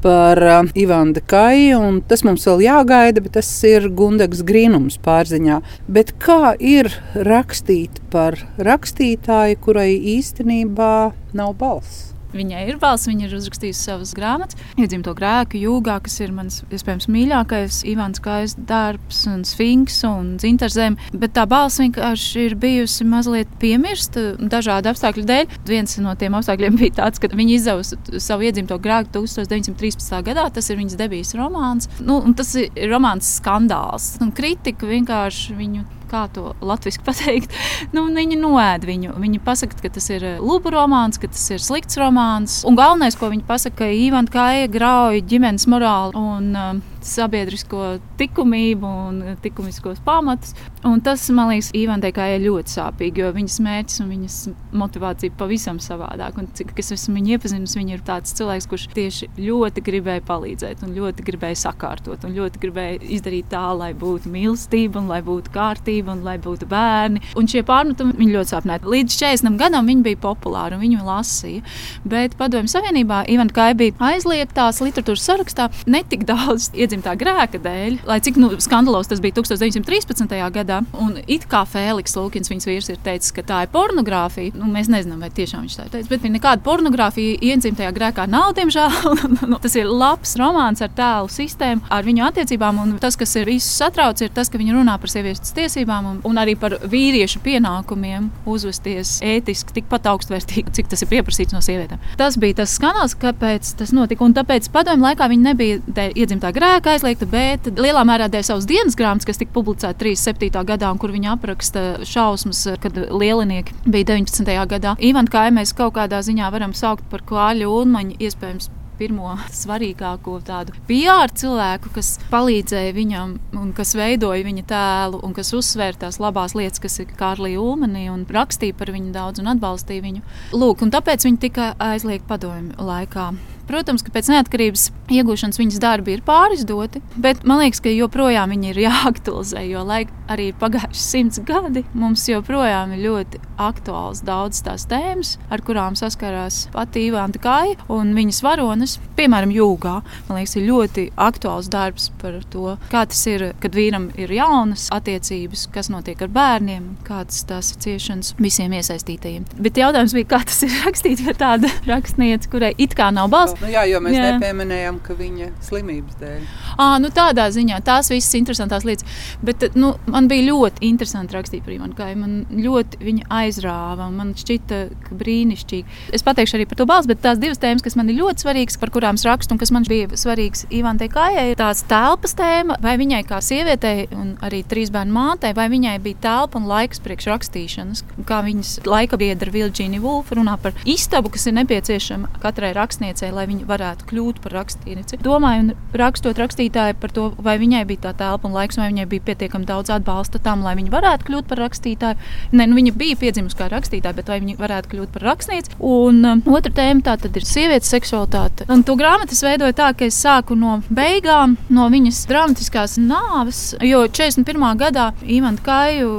par 0.00 0.40
uh, 0.40 0.72
Ivanu 0.72 1.20
Kaju. 1.20 1.84
Tas 2.08 2.24
mums 2.24 2.48
vēl 2.48 2.64
jāgaida, 2.70 3.20
bet 3.20 3.36
tas 3.36 3.52
ir 3.68 3.90
Gundegs 3.92 4.40
Grīnums 4.40 4.96
pārziņā. 5.04 5.60
Bet 5.84 6.16
kā 6.16 6.56
ir 6.56 6.88
rakstīt 7.28 8.00
par 8.08 8.40
rakstītāju, 8.56 9.60
kurai 9.68 9.90
īstenībā 10.16 10.94
nav 11.36 11.58
balss? 11.60 12.15
Viņai 12.36 12.66
ir 12.70 12.80
balss, 12.80 13.08
viņa 13.08 13.28
ir 13.28 13.36
uzrakstījusi 13.38 13.80
savas 13.88 14.12
grāmatas, 14.16 14.58
iedzimto 14.76 15.14
grēku, 15.16 15.58
jūgā, 15.60 15.98
kas 16.04 16.18
ir 16.20 16.34
mans 16.36 16.60
iespējams 16.68 17.08
mīļākais, 17.12 17.80
Ivans 17.88 18.20
Kājas 18.24 18.56
darbs, 18.68 19.22
un 19.30 19.44
Sfinks 19.48 20.02
un 20.08 20.34
Zintarzem. 20.42 20.98
Bet 21.16 21.34
tā 21.36 21.46
balss 21.48 21.80
vienkārši 21.80 22.46
ir 22.50 22.56
bijusi 22.60 23.06
mazliet 23.08 23.50
piemirsta 23.62 24.34
dažādu 24.36 24.92
apstākļu 24.92 25.26
dēļ. 25.30 25.58
Viens 25.68 25.96
no 26.02 26.14
tiem 26.18 26.36
apstākļiem 26.38 26.78
bija 26.80 26.98
tāds, 27.00 27.22
ka 27.22 27.32
viņa 27.32 27.56
izdevusi 27.56 28.20
savu 28.22 28.48
iedzimto 28.48 28.78
grēku 28.82 29.14
1913. 29.16 30.20
gadā. 30.26 30.48
Tas 30.52 30.70
ir 30.70 30.80
viņas 30.80 31.00
debijas 31.00 31.34
romāns. 31.38 31.90
Nu, 32.04 32.20
tas 32.36 32.52
ir 32.60 32.72
romāns 32.90 33.36
skandāls. 33.40 34.14
Un 34.24 34.32
kritika 34.36 34.88
vienkārši 34.88 35.56
viņu 35.56 35.86
kā 36.10 36.26
to 36.34 36.54
latviešu 36.64 37.04
pateikt, 37.08 37.54
nu, 37.96 38.06
viņi 38.16 38.40
noēd 38.40 38.86
viņu. 38.88 39.16
Viņi 39.22 39.42
pasaka, 39.46 39.78
ka 39.82 39.92
tas 39.98 40.10
ir 40.14 40.26
eh, 40.26 40.36
lupu 40.42 40.72
romāns, 40.74 41.20
ka 41.20 41.30
tas 41.32 41.44
ir 41.54 41.62
slikts 41.62 41.98
romāns. 42.00 42.62
Un 42.68 42.78
galvenais, 42.78 43.18
ko 43.18 43.30
viņi 43.32 43.46
pasaka, 43.48 43.84
ka 43.84 43.92
Ivana 43.92 44.32
Kāja 44.32 44.70
grauj 44.72 45.22
ģimenes 45.28 45.68
morāli 45.70 46.16
un 46.18 46.52
uh, 46.56 46.95
sabiedrisko 47.06 47.96
likumību 48.20 48.90
un 49.08 49.20
likumiskos 49.44 50.00
pamatus. 50.04 50.54
Un 50.86 51.00
tas, 51.04 51.24
man 51.34 51.50
liekas, 51.50 51.72
Ivandai 51.76 52.12
kā 52.14 52.28
ir 52.34 52.44
ļoti 52.44 52.74
sāpīgi, 52.76 53.22
jo 53.22 53.30
viņas 53.34 53.58
mērķis 53.64 54.02
un 54.02 54.10
viņas 54.12 54.36
motivācija 54.76 55.34
pavisam 55.38 55.80
savādāk. 55.82 56.38
Un 56.40 56.48
cik 56.56 56.74
es 56.80 56.92
esmu 56.94 57.16
viņu 57.18 57.36
iepazinusi, 57.36 57.78
viņa 57.80 57.96
ir 57.96 58.04
tāds 58.06 58.34
cilvēks, 58.38 58.68
kurš 58.70 58.86
tieši 58.94 59.30
ļoti 59.40 59.84
gribēja 59.86 60.24
palīdzēt 60.26 60.84
un 60.86 60.94
ļoti 60.96 61.26
gribēja 61.26 61.60
sakārtot 61.66 62.26
un 62.26 62.36
ļoti 62.36 62.62
gribēja 62.62 63.00
izdarīt 63.16 63.50
tā, 63.52 63.64
lai 63.76 63.92
būtu 63.96 64.30
mīlestība 64.32 65.00
un 65.00 65.10
lai 65.10 65.22
būtu 65.26 65.52
kārtība 65.54 66.14
un 66.14 66.24
lai 66.26 66.36
būtu 66.42 66.68
bērni. 66.70 67.22
Un 67.38 67.50
šie 67.50 67.64
pārmetumi 67.66 68.16
viņa 68.20 68.36
ļoti 68.38 68.54
sāpināja. 68.54 68.84
Līdz 68.96 69.18
40 69.22 69.60
gadam 69.60 69.90
viņa 69.90 70.06
bija 70.06 70.22
populāra 70.26 70.78
un 70.78 70.84
viņu 70.84 71.06
lasīja. 71.06 71.64
Bet 72.06 72.36
Padomju 72.38 72.70
Savienībā 72.72 73.24
Ivana 73.32 73.54
Kāja 73.56 73.76
bija 73.78 73.96
aizliegtās 74.12 74.82
literatūras 74.84 75.26
sarakstā 75.26 75.70
netik 75.90 76.26
daudz 76.28 76.70
iedzīvotāju 76.74 76.95
teiksim, 76.96 77.04
tā 77.04 77.14
grēka 77.18 77.60
dēļ, 77.60 77.98
lai 78.06 78.20
cik 78.20 78.36
nu, 78.40 78.50
skandalos 78.60 79.08
tas 79.08 79.20
bija 79.20 79.34
1913. 79.36 80.52
gadā, 80.52 80.82
un 80.98 81.18
it 81.26 81.46
kā 81.48 81.64
Fēniks 81.66 82.16
Lūkins, 82.16 82.50
viņas 82.50 82.66
vīrs, 82.66 82.90
ir 82.90 82.98
teicis, 83.04 83.32
ka 83.32 83.42
tā 83.42 83.64
ir 83.64 83.70
pornogrāfija. 83.72 84.54
Nu, 84.56 84.66
mēs 84.70 84.88
nezinām, 84.88 85.20
vai 85.20 85.30
tiešām 85.30 85.64
viņš 85.64 85.76
tā 85.76 85.86
ir 85.86 85.92
teicis, 85.92 86.10
bet 86.10 86.22
nekāda 86.24 86.62
pornogrāfija 86.62 87.38
iedzimtajā 87.40 87.92
grēkā 87.92 88.26
nav, 88.28 88.54
diemžēl. 88.56 88.90
nu, 89.50 89.58
tas 89.60 89.76
ir 89.76 89.86
labs 89.86 90.36
romāns 90.38 90.82
ar 90.82 90.92
tēlu 90.96 91.30
sistēmu, 91.32 91.86
ar 91.90 92.06
viņu 92.06 92.26
attiecībām, 92.28 92.80
un 92.82 92.96
tas, 93.02 93.16
kas 93.18 93.36
ir 93.36 93.48
visus 93.50 93.76
satrauc, 93.76 94.20
ir 94.22 94.32
tas, 94.34 94.50
ka 94.50 94.60
viņi 94.60 94.76
runā 94.76 94.96
par 95.00 95.12
sievietes 95.12 95.54
tiesībām 95.56 96.10
un, 96.10 96.20
un 96.26 96.40
arī 96.40 96.56
par 96.58 96.78
vīriešu 96.86 97.42
pienākumiem 97.44 98.30
uzvesties 98.48 99.18
ētiski 99.26 99.80
tikpat 99.80 100.08
augstvērtīgi, 100.12 100.74
cik 100.76 100.90
tas 100.92 101.04
ir 101.04 101.12
pieprasīts 101.12 101.56
no 101.56 101.62
sievietēm. 101.64 102.02
Tas 102.20 102.38
bija 102.40 102.62
tas 102.62 102.76
kanāls, 102.82 103.16
kāpēc 103.20 103.74
tas 103.80 103.92
notika, 103.96 104.24
un 104.26 104.36
tāpēc 104.36 104.70
padomju 104.72 105.08
laikā 105.08 105.28
viņi 105.32 105.46
nebija 105.46 106.08
iedzimtā 106.16 106.52
grēka 106.54 106.85
tika 106.86 106.94
aizliegta, 107.00 107.26
bet 107.26 107.66
lielā 107.82 108.04
mērā 108.06 108.28
dēļ 108.30 108.44
savas 108.46 108.66
dienas 108.70 108.94
grāmatas, 108.94 109.26
kas 109.26 109.40
tika 109.40 109.50
publicēta 109.56 109.98
37. 109.98 110.62
gadā, 110.68 110.92
un 110.94 111.00
kur 111.02 111.10
viņa 111.10 111.32
apraksta 111.34 111.80
šausmas, 112.06 112.60
kad 112.78 112.94
lielinieki 113.10 113.74
bija 113.90 114.12
19. 114.12 114.54
gadā. 114.70 114.94
Ivan 115.02 115.26
Kai 115.26 115.48
mēs 115.50 115.74
kaut 115.74 115.96
kādā 115.96 116.20
ziņā 116.22 116.46
varam 116.54 116.76
saukt 116.78 117.02
par 117.10 117.24
kāļu 117.26 117.72
un 117.80 118.12
iespējams 118.14 118.70
pirmo 119.00 119.34
svarīgāko 119.52 120.38
tādu 120.46 120.76
PR 120.86 121.34
cilvēku, 121.34 121.90
kas 121.98 122.14
palīdzēja 122.30 122.94
viņam 122.96 123.34
un 123.58 123.74
kas 123.76 123.96
veidoja 123.98 124.46
viņa 124.46 124.64
tēlu 124.70 125.20
un 125.26 125.34
kas 125.36 125.50
uzsvēra 125.58 126.06
tās 126.06 126.20
labās 126.22 126.54
lietas, 126.54 126.80
kas 126.86 127.00
ir 127.02 127.10
Kārlī 127.18 127.56
Ulmanī 127.58 128.06
un 128.14 128.22
rakstīja 128.30 128.78
par 128.78 128.94
viņu 128.94 129.10
daudz 129.16 129.42
un 129.42 129.50
atbalstīja 129.56 130.06
viņu. 130.06 130.24
Lūk, 130.54 130.86
un 130.86 130.94
tāpēc 130.94 131.26
viņi 131.28 131.44
tika 131.48 131.74
aizliegti 131.90 132.30
padomju 132.30 132.78
laikā. 132.78 133.32
Protams, 133.66 134.04
ka 134.06 134.12
pēc 134.14 134.30
neatkarības 134.30 134.90
iegūšanas 135.12 135.58
viņas 135.60 135.80
darbi 135.82 136.16
ir 136.16 136.22
pārizdoti, 136.26 137.02
bet 137.22 137.42
man 137.46 137.62
liekas, 137.62 137.82
ka 137.82 137.92
joprojām 137.92 138.54
viņi 138.54 138.72
ir 138.72 138.82
jāaktualizē, 138.86 139.64
jo, 139.70 139.82
lai 139.86 140.04
arī 140.30 140.50
ir 140.50 140.60
pagājuši 140.60 141.02
simts 141.02 141.42
gadi, 141.46 141.84
mums 141.94 142.26
joprojām 142.30 142.94
ir 142.96 143.04
ļoti 143.06 143.40
aktuāls 143.62 144.22
daudz 144.26 144.60
tās 144.66 144.84
tēmas, 144.90 145.36
ar 145.52 145.62
kurām 145.64 145.96
saskarās 145.98 146.66
pati 146.74 147.06
Ivanta 147.08 147.40
Kāja 147.42 147.76
un 147.92 148.12
viņas 148.16 148.42
varonas. 148.44 148.96
Piemēram, 149.16 149.52
jūgā, 149.54 149.94
man 150.28 150.38
liekas, 150.40 150.56
ir 150.58 150.66
ļoti 150.68 151.06
aktuāls 151.26 151.70
darbs 151.72 152.10
par 152.20 152.38
to, 152.52 152.76
kā 152.92 153.06
tas 153.08 153.22
ir, 153.30 153.48
kad 153.62 153.76
vīram 153.76 154.10
ir 154.20 154.32
jaunas 154.36 154.88
attiecības, 154.94 155.66
kas 155.72 155.90
notiek 155.92 156.20
ar 156.26 156.32
bērniem, 156.34 156.90
kādas 157.06 157.42
tās 157.48 157.72
ir 157.72 157.80
ciešanas 157.86 158.34
visiem 158.42 158.74
iesaistītajiem. 158.76 159.46
Bet 159.62 159.80
jautājums 159.80 160.14
bija, 160.16 160.30
kā 160.34 160.42
tas 160.46 160.60
ir 160.66 160.74
rakstīts 160.84 161.24
par 161.26 161.40
tādu 161.40 161.72
rakstnieci, 161.88 162.52
kurai 162.52 162.74
it 162.82 162.96
kā 162.98 163.08
nav 163.14 163.30
balss. 163.32 163.55
Nu, 163.62 163.70
jā, 163.72 163.86
jo 163.88 164.00
mēs 164.04 164.16
jā. 164.16 164.26
nepieminējām, 164.34 165.00
ka 165.04 165.16
viņa 165.16 165.50
slimības 165.64 166.18
dēļ. 166.20 166.46
À, 166.76 166.88
nu 167.02 167.10
tādā 167.14 167.46
ziņā 167.54 167.80
tās 167.86 168.10
visas 168.12 168.34
interesantas 168.38 168.84
lietas. 168.86 169.06
Bet 169.46 169.64
nu, 169.78 169.94
man 170.12 170.28
bija 170.30 170.48
ļoti 170.50 170.84
interesanti 170.90 171.36
rakstīt 171.36 171.64
par 171.64 171.76
Ivanu 171.76 171.96
Kāju. 171.96 172.18
Man 172.20 172.34
ļoti 172.52 173.00
viņa 173.00 173.28
aizrāva. 173.40 174.10
Man 174.12 174.34
šķita 174.36 174.80
brīnišķīgi. 175.16 176.00
Es 176.16 176.24
pateikšu 176.26 176.58
arī 176.58 176.68
par 176.68 176.80
to 176.80 176.88
balstu, 176.88 177.12
bet 177.12 177.22
tās 177.24 177.40
divas 177.40 177.60
tēmas, 177.62 177.84
kas 177.84 177.96
man 177.98 178.10
ir 178.12 178.20
ļoti 178.20 178.44
svarīgas, 178.44 178.78
par 178.82 178.92
kurām 178.94 179.18
es 179.18 179.24
rakstu 179.26 179.56
un 179.56 179.62
kas 179.62 179.72
man 179.74 179.86
bija 179.88 180.10
svarīgas 180.18 180.66
Ivanai 180.74 181.08
Kājai, 181.12 181.46
ir 181.52 181.60
tās 181.60 181.82
telpas 181.88 182.36
tēma, 182.36 182.76
vai 182.82 182.96
viņai 183.00 183.22
kā 183.28 183.40
sievietei 183.44 184.06
un 184.16 184.34
arī 184.44 184.62
trīs 184.68 184.92
bērnu 184.94 185.14
mātei, 185.16 185.54
vai 185.56 185.68
viņai 185.72 185.96
bija 186.04 186.20
telpa 186.26 186.60
un 186.60 186.68
laiks 186.68 187.00
priekš 187.04 187.30
rakstīšanas. 187.32 188.04
Kā 188.28 188.42
viņas 188.46 188.76
laika 188.86 189.18
biedra 189.20 189.52
Virģīna 189.54 190.02
Vulfa 190.02 190.36
runā 190.38 190.56
par 190.60 190.76
istabu, 190.88 191.32
kas 191.32 191.48
ir 191.48 191.56
nepieciešama 191.60 192.40
katrai 192.42 192.72
rakstniecei, 192.76 193.32
lai 193.34 193.45
viņa 193.48 193.66
varētu 193.68 194.08
kļūt 194.10 194.40
par 194.44 194.56
rakstīnieci. 194.60 195.20
Domāju, 195.24 195.64
un 195.64 195.98
rakstot 196.00 196.38
rakstītāju 196.40 196.96
par 197.00 197.14
to, 197.14 197.28
vai 197.42 197.56
viņai 197.60 197.84
bija 197.88 198.06
tā 198.08 198.14
telpa 198.20 198.48
un 198.48 198.56
laiks, 198.56 198.78
vai 198.80 198.90
viņai 198.92 199.06
bija 199.10 199.26
pietiekami 199.30 199.68
daudz 199.68 199.92
atbalsta 199.94 200.40
tam, 200.42 200.64
lai 200.66 200.76
viņa 200.78 200.92
varētu 200.92 201.28
kļūt 201.28 201.48
par 201.50 201.62
rakstītāju. 201.64 202.20
Ne, 202.52 202.68
nu, 202.68 202.78
viņa 202.78 202.94
bija 202.98 203.18
piedzimusi 203.20 203.58
kā 203.58 203.68
rakstītāja, 203.72 204.16
bet 204.16 204.30
vai 204.32 204.40
viņa 204.42 204.58
varētu 204.60 204.92
kļūt 204.92 205.14
par 205.14 205.26
rakstnieci? 205.30 205.76
Un 205.86 206.22
um, 206.26 206.42
otra 206.56 206.72
tēma 206.76 207.04
tā 207.06 207.16
tad 207.22 207.36
ir 207.38 207.46
sievietes 207.48 207.90
seksualitāte. 207.92 208.68
Un 208.72 208.84
to 208.86 208.96
grāmatu 208.98 209.36
es 209.36 209.44
veidoju 209.44 209.76
tā, 209.76 209.90
ka 209.96 210.08
es 210.08 210.18
sāku 210.22 210.56
no 210.58 210.80
beigām, 210.88 211.56
no 211.72 211.88
viņas 211.92 212.24
dramatiskās 212.30 212.96
nāves, 213.02 213.62
jo 213.84 214.04
41. 214.06 214.66
gadā 214.80 215.10
Ivana 215.22 215.62
Kāju 215.66 216.10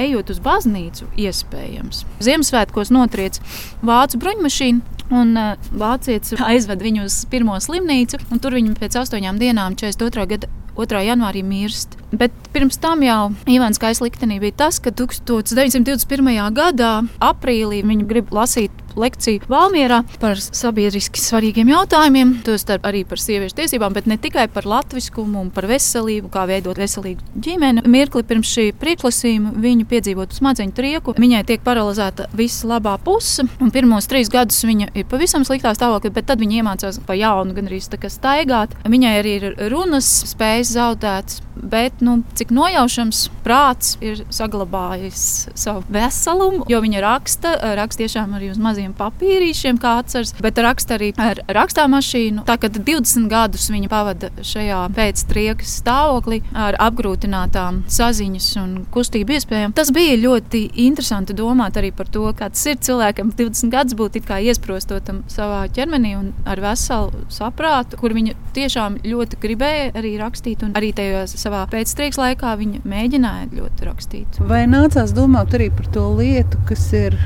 ejot 0.00 0.30
uz 0.32 0.40
baznīcu, 0.44 1.08
iespējams, 1.20 2.04
Ziemassvētkos 2.24 2.92
notriec 2.94 3.40
vācu 3.84 4.20
bruņmašīnu. 4.22 4.94
Un 5.12 5.36
uh, 5.36 5.54
vācietis 5.76 6.36
aizved 6.40 6.80
viņu 6.84 7.04
uz 7.04 7.16
pirmo 7.28 7.56
slimnīcu, 7.60 8.22
un 8.32 8.40
tur 8.40 8.56
viņa 8.56 8.76
pēc 8.78 8.96
astoņām 9.02 9.40
dienām, 9.40 9.76
42. 9.76 10.28
gada 10.30 10.48
2. 10.74 11.02
janvārī 11.06 11.44
mirst. 11.46 11.94
Bet 12.10 12.34
pirms 12.54 12.78
tam 12.82 13.02
jau 13.06 13.32
Ivāns 13.50 13.78
Kais 13.82 14.00
liktenī 14.02 14.40
bija 14.42 14.56
tas, 14.64 14.80
ka 14.82 14.90
1921. 14.90 16.32
gadā 16.56 16.94
aprīlī 17.22 17.82
viņa 17.86 18.08
grib 18.10 18.32
lasīt 18.34 18.83
lekciju 19.00 19.48
Valmjerā 19.50 20.02
par 20.22 20.40
sabiedriski 20.40 21.20
svarīgiem 21.20 21.70
jautājumiem, 21.72 22.36
tostarp 22.46 22.86
arī 22.88 23.04
par 23.08 23.20
sieviešu 23.20 23.58
tiesībām, 23.60 23.94
bet 23.96 24.08
ne 24.10 24.18
tikai 24.20 24.46
par 24.52 24.66
latviskumu 24.68 25.40
un 25.42 25.50
par 25.54 25.68
veselību, 25.70 26.30
kā 26.32 26.46
veidot 26.50 26.78
veselīgu 26.80 27.24
ģimeni. 27.44 27.84
Mirkli 27.90 28.24
pirms 28.26 28.50
šī 28.54 28.68
priekšlasījuma 28.80 29.54
viņa 29.64 29.88
piedzīvot 29.90 30.36
smadzeņu 30.36 30.76
trieku, 30.76 31.16
viņai 31.20 31.44
tiek 31.48 31.64
paralizēta 31.64 32.28
visa 32.36 32.70
labā 32.74 32.96
puse, 33.04 33.46
un 33.60 33.72
pirmos 33.74 34.08
trīs 34.10 34.32
gadus 34.32 34.62
viņa 34.66 34.92
ir 34.94 35.08
pavisam 35.10 35.46
sliktā 35.46 35.74
stāvoklī, 35.76 36.12
bet 36.14 36.28
tad 36.30 36.42
viņa 36.42 36.60
iemācās 36.60 37.00
pa 37.06 37.16
jaunu, 37.18 37.54
gan 37.56 37.70
arī 37.70 37.80
staigāt. 37.84 38.74
Viņai 38.84 39.14
arī 39.20 39.34
ir 39.38 39.48
runas 39.72 40.08
spējas 40.30 40.74
zaudētas, 40.74 41.40
bet 41.54 42.02
nu, 42.04 42.18
cik 42.36 42.52
nojaušams 42.54 43.28
prāts 43.44 43.94
ir 44.04 44.24
saglabājis 44.34 45.24
savu 45.58 45.84
veselumu, 45.92 46.64
jo 46.70 46.80
viņa 46.84 47.02
raksta, 47.04 47.54
raksta 47.78 48.04
tiešām 48.04 48.34
arī 48.36 48.50
uz 48.52 48.60
maziem 48.60 48.83
papīrīšiem, 48.98 49.78
kā 49.80 49.96
atceras, 50.02 50.34
bet 50.44 50.60
raksta 50.60 50.98
arī 50.98 51.12
ar 51.20 51.40
rakstāmašīnu. 51.56 52.44
Tā 52.48 52.58
kā 52.60 52.70
20 52.74 53.30
gadus 53.32 53.70
viņa 53.72 53.90
pavada 53.92 54.30
šajā 54.44 54.80
pēctriekas 54.96 55.78
stāvoklī 55.80 56.42
ar 56.52 56.76
apgrūtinātām 56.84 57.84
saziņas 57.90 58.50
un 58.60 58.74
kustību 58.94 59.38
iespējām. 59.38 59.74
Tas 59.76 59.92
bija 59.94 60.18
ļoti 60.20 60.66
interesanti 60.86 61.36
domāt 61.36 61.78
arī 61.80 61.92
par 61.96 62.10
to, 62.12 62.26
kāds 62.36 62.66
ir 62.70 62.80
cilvēkam 62.84 63.32
20 63.32 63.72
gadus 63.72 63.96
būt 63.98 64.20
iesprostotam 64.34 65.22
savā 65.30 65.64
ķermenī 65.74 66.14
un 66.18 66.32
ar 66.48 66.60
veselu 66.62 67.24
saprātu, 67.32 67.98
kur 68.00 68.14
viņa 68.16 68.34
tiešām 68.56 69.00
ļoti 69.04 69.40
gribēja 69.42 69.90
arī 69.98 70.14
rakstīt 70.20 70.64
arī 70.74 70.92
tajā 70.96 71.24
savā 71.30 71.64
pēcstrīks 71.72 72.18
laikā 72.20 72.54
viņa 72.60 72.82
mēģināja 72.88 73.50
ļoti 73.54 73.88
rakstīt. 73.88 74.40
Vai 74.48 74.64
nācās 74.70 75.14
domāt 75.16 75.54
arī 75.56 75.70
par 75.74 75.88
to 75.94 76.06
lietu, 76.18 76.60
kas 76.68 76.86
ir 76.96 77.16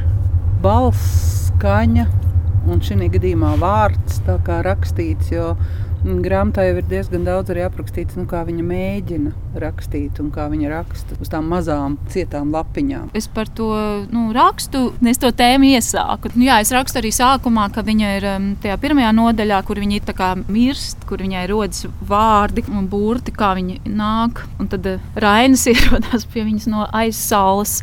balss, 0.62 1.47
skaņa 1.58 2.06
un 2.70 2.80
šī 2.84 3.08
gadījumā 3.10 3.56
vārds, 3.58 4.20
kā 4.46 4.62
rakstīts? 4.62 5.32
Jo 5.32 5.56
Grāmatā 5.98 6.62
jau 6.62 6.76
ir 6.78 6.84
diezgan 6.86 7.24
daudz 7.26 7.50
arī 7.50 7.64
aprakstīts, 7.66 8.14
nu, 8.14 8.22
kā 8.30 8.44
viņa 8.46 8.62
mēģina 8.62 9.32
rakstīt 9.58 10.20
un 10.22 10.28
kā 10.30 10.44
viņa 10.52 10.70
raksta 10.70 11.16
uz 11.18 11.32
tām 11.32 11.48
mazām, 11.50 11.96
cietām 12.14 12.52
lapiņām. 12.54 13.08
Es 13.18 13.26
par 13.26 13.50
to 13.50 13.66
nu, 14.12 14.28
rakstu, 14.36 14.92
es 15.10 15.18
to 15.18 15.32
tēmu 15.34 15.72
iesāku. 15.72 16.30
Nu, 16.36 16.46
jā, 16.46 16.60
es 16.62 16.70
rakstu 16.70 17.02
arī 17.02 17.10
sākumā, 17.16 17.66
ka 17.74 17.82
viņa 17.82 18.14
ir 18.20 18.30
um, 18.36 18.48
tajā 18.62 18.78
pirmajā 18.78 19.10
nodaļā, 19.18 19.58
kur 19.66 19.82
viņa 19.82 19.98
ir 19.98 20.44
mirst, 20.46 21.02
kur 21.10 21.26
viņai 21.26 21.46
rodas 21.50 21.88
vārdi 22.06 22.62
un 22.70 22.86
burti, 22.86 23.34
kā 23.34 23.56
viņi 23.58 23.80
nāk. 23.90 24.46
Un 24.62 24.70
tad 24.70 24.86
uh, 24.86 25.02
Rainis 25.18 25.66
ierodas 25.74 26.30
pie 26.30 26.46
viņas 26.46 26.70
no 26.70 26.86
aizsaules 26.94 27.80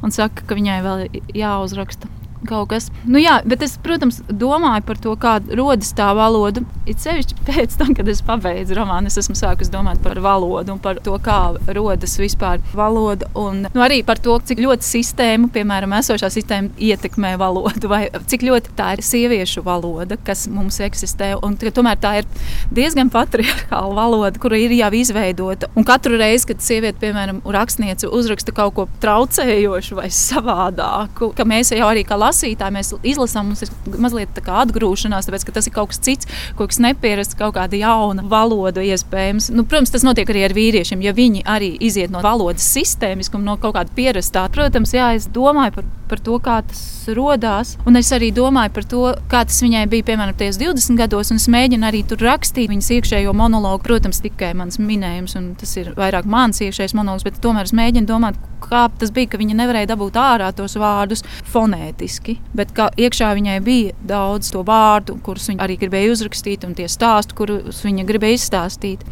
un 0.00 0.14
saka, 0.14 0.48
ka 0.48 0.56
viņai 0.56 0.80
vēl 0.88 1.10
jāuzraksta 1.36 2.16
kaut 2.48 2.70
kas. 2.72 2.88
Nu, 3.06 3.20
jā, 3.20 3.38
bet 3.48 3.62
es, 3.64 3.76
protams, 3.82 4.20
domāju 4.28 4.84
par 4.88 5.00
to, 5.02 5.14
kā 5.20 5.38
rodas 5.58 5.92
tā 5.96 6.08
valoda. 6.16 6.62
It 6.88 7.02
sevišķi 7.04 7.38
pēc 7.48 7.76
tam, 7.80 7.94
kad 7.96 8.08
es 8.10 8.22
pabeidzu 8.24 8.78
romānu, 8.78 9.10
es 9.10 9.18
esmu 9.20 9.36
sākus 9.38 9.70
domāt 9.72 10.00
par 10.04 10.20
valodu 10.24 10.74
un 10.74 10.82
par 10.82 11.00
to, 11.04 11.16
kā 11.22 11.38
rodas 11.76 12.16
vispār 12.20 12.62
valoda. 12.76 13.28
Un 13.38 13.66
nu, 13.66 13.84
arī 13.84 14.00
par 14.06 14.20
to, 14.22 14.38
cik 14.48 14.62
ļoti 14.64 14.88
sistēma, 14.88 15.50
piemēram, 15.54 15.94
esošā 16.00 16.30
sistēma 16.32 16.72
ietekmē 16.88 17.34
valodu, 17.40 17.90
vai 17.90 18.06
cik 18.30 18.46
ļoti 18.48 18.74
tā 18.78 18.94
ir 18.96 19.04
sieviešu 19.06 19.64
valoda, 19.66 20.18
kas 20.24 20.46
mums 20.52 20.80
eksistē. 20.84 21.34
Un, 21.44 21.56
tomēr 21.58 22.00
tā 22.00 22.14
ir 22.22 22.28
diezgan 22.74 23.12
patriarchāla 23.12 23.94
valoda, 23.98 24.40
kura 24.40 24.58
ir 24.60 24.74
jau 24.78 24.90
izveidota. 24.96 25.70
Un 25.78 25.86
katru 25.86 26.18
reizi, 26.20 26.48
kad 26.52 26.64
sieviete, 26.64 26.98
piemēram, 27.02 27.42
rakstniece 27.44 28.08
uzraksta 28.08 28.54
kaut 28.56 28.74
ko 28.76 28.86
traucējošu 29.02 29.98
vai 29.98 30.08
savādāku, 30.14 31.32
ka 31.36 31.46
mēs 31.48 31.72
jau 31.76 31.88
arī 31.88 32.04
kā 32.08 32.18
lasītāji 32.18 32.37
mēs 32.44 32.94
izlasām, 33.02 33.50
mums 33.50 33.64
ir 33.64 33.72
mazliet 33.98 34.38
atgrūšanās, 34.38 35.28
tāpēc 35.28 35.46
ka 35.46 35.54
tas 35.58 35.68
ir 35.68 35.74
kaut 35.76 35.92
kas 35.92 36.02
cits, 36.04 36.28
kaut 36.58 36.72
kas 36.72 36.80
neparasts, 36.82 37.36
kaut 37.38 37.56
kāda 37.56 37.78
jauna 37.78 38.24
valoda 38.28 38.82
iespējams. 38.84 39.50
Nu, 39.54 39.64
protams, 39.68 39.92
tas 39.94 40.06
notiek 40.06 40.28
arī 40.30 40.44
ar 40.46 40.56
vīriešiem, 40.56 41.02
ja 41.04 41.14
viņi 41.16 41.44
arī 41.48 41.74
iziet 41.84 42.12
no 42.14 42.22
valodas 42.24 42.66
sistēmiskuma, 42.74 43.44
no 43.44 43.56
kaut 43.60 43.76
kāda 43.78 43.94
pierastā. 43.94 44.46
Protams, 44.52 44.94
jā, 44.96 45.12
es 45.18 45.28
domāju 45.32 45.78
par, 45.78 45.88
par 46.10 46.22
to, 46.24 46.38
kā 46.42 46.58
tas 46.68 46.82
radās, 47.16 47.76
un 47.88 48.00
es 48.00 48.10
arī 48.12 48.30
domāju 48.34 48.74
par 48.74 48.88
to, 48.88 49.04
kā 49.30 49.44
tas 49.48 49.62
viņai 49.64 49.86
bija 49.90 50.08
piemēram 50.10 50.36
20 50.38 50.98
gados, 50.98 51.32
un 51.32 51.40
es 51.40 51.48
mēģinu 51.50 51.88
arī 51.88 52.04
tur 52.08 52.22
rakstīt 52.24 52.70
viņas 52.72 52.92
iekšējo 52.98 53.34
monologu. 53.36 53.82
Protams, 53.88 54.20
tikai 54.24 54.52
mans 54.58 54.80
minējums, 54.82 55.36
un 55.38 55.52
tas 55.58 55.74
ir 55.80 55.92
vairāk 55.96 56.28
mans 56.28 56.60
iekšējais 56.64 56.96
monologs, 56.98 57.26
bet 57.26 57.40
tomēr 57.44 57.68
es 57.68 57.74
mēģinu 57.76 58.08
domāt, 58.08 58.38
kā 58.64 58.86
tas 59.00 59.12
bija, 59.14 59.32
ka 59.32 59.40
viņa 59.40 59.56
nevarēja 59.62 59.92
dabūt 59.94 60.18
ārā 60.20 60.50
tos 60.56 60.76
vārdus 60.80 61.24
fonētiski 61.52 62.27
rakstiski, 62.28 62.38
bet 62.54 62.72
iekšā 62.96 63.34
viņai 63.34 63.60
bija 63.62 63.94
daudz 64.06 64.52
to 64.52 64.62
vārdu, 64.62 65.18
kurus 65.22 65.48
viņa 65.48 65.64
arī 65.64 65.78
gribēja 65.78 66.12
uzrakstīt, 66.12 66.64
un 66.64 66.74
tie 66.74 66.88
stāsti, 66.88 67.34
kurus 67.34 67.84
viņa 67.84 68.06
gribēja 68.06 68.38
izstāstīt. 68.38 69.04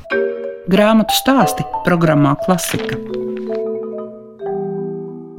Grāmatu 0.68 1.14
stāsti 1.14 1.64
programmā 1.84 2.36
Klasika. 2.44 2.98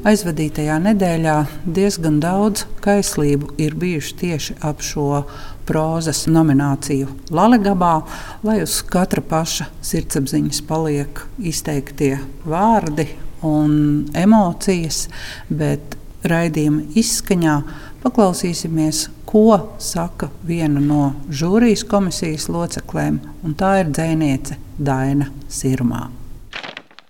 Aizvadītajā 0.07 0.77
nedēļā 0.79 1.35
diezgan 1.65 2.21
daudz 2.21 2.63
kaislību 2.79 3.57
ir 3.59 3.75
bijuši 3.75 4.15
tieši 4.15 4.55
ap 4.63 4.79
šo 4.79 5.25
prozas 5.67 6.27
nomināciju 6.31 7.09
Latvijā, 7.29 8.03
lai 8.43 8.61
uz 8.63 8.79
katra 8.87 9.21
paša 9.21 9.67
sirdsapziņas 9.83 10.63
paliek 10.63 11.25
izteiktie 11.43 12.21
vārdi 12.45 13.09
un 13.43 14.07
emocijas, 14.15 15.09
bet 15.49 15.97
raidījuma 16.31 16.85
izskaņā 16.97 17.55
paklausīsimies, 18.03 19.07
ko 19.27 19.75
saka 19.83 20.29
viena 20.47 20.81
no 20.83 21.11
žūrijas 21.29 21.83
komisijas 21.89 22.47
locekļiem, 22.51 23.19
un 23.43 23.57
tā 23.59 23.79
ir 23.81 23.91
dzēniece 23.91 24.59
Daina 24.77 25.31
Sirmā. 25.51 26.07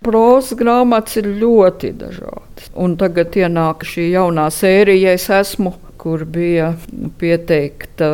Prozas 0.02 0.54
grāmatas 0.58 1.18
ir 1.20 1.26
ļoti 1.40 1.92
dažādas. 1.98 2.70
Un 2.78 2.94
tagad 2.98 3.34
ienāk 3.36 3.82
šī 3.86 4.08
jaunā 4.12 4.46
sērija, 4.54 5.16
es 5.18 5.26
esmu 5.34 5.74
kur 6.08 6.24
bija 6.24 6.70
pieteikta 7.20 8.06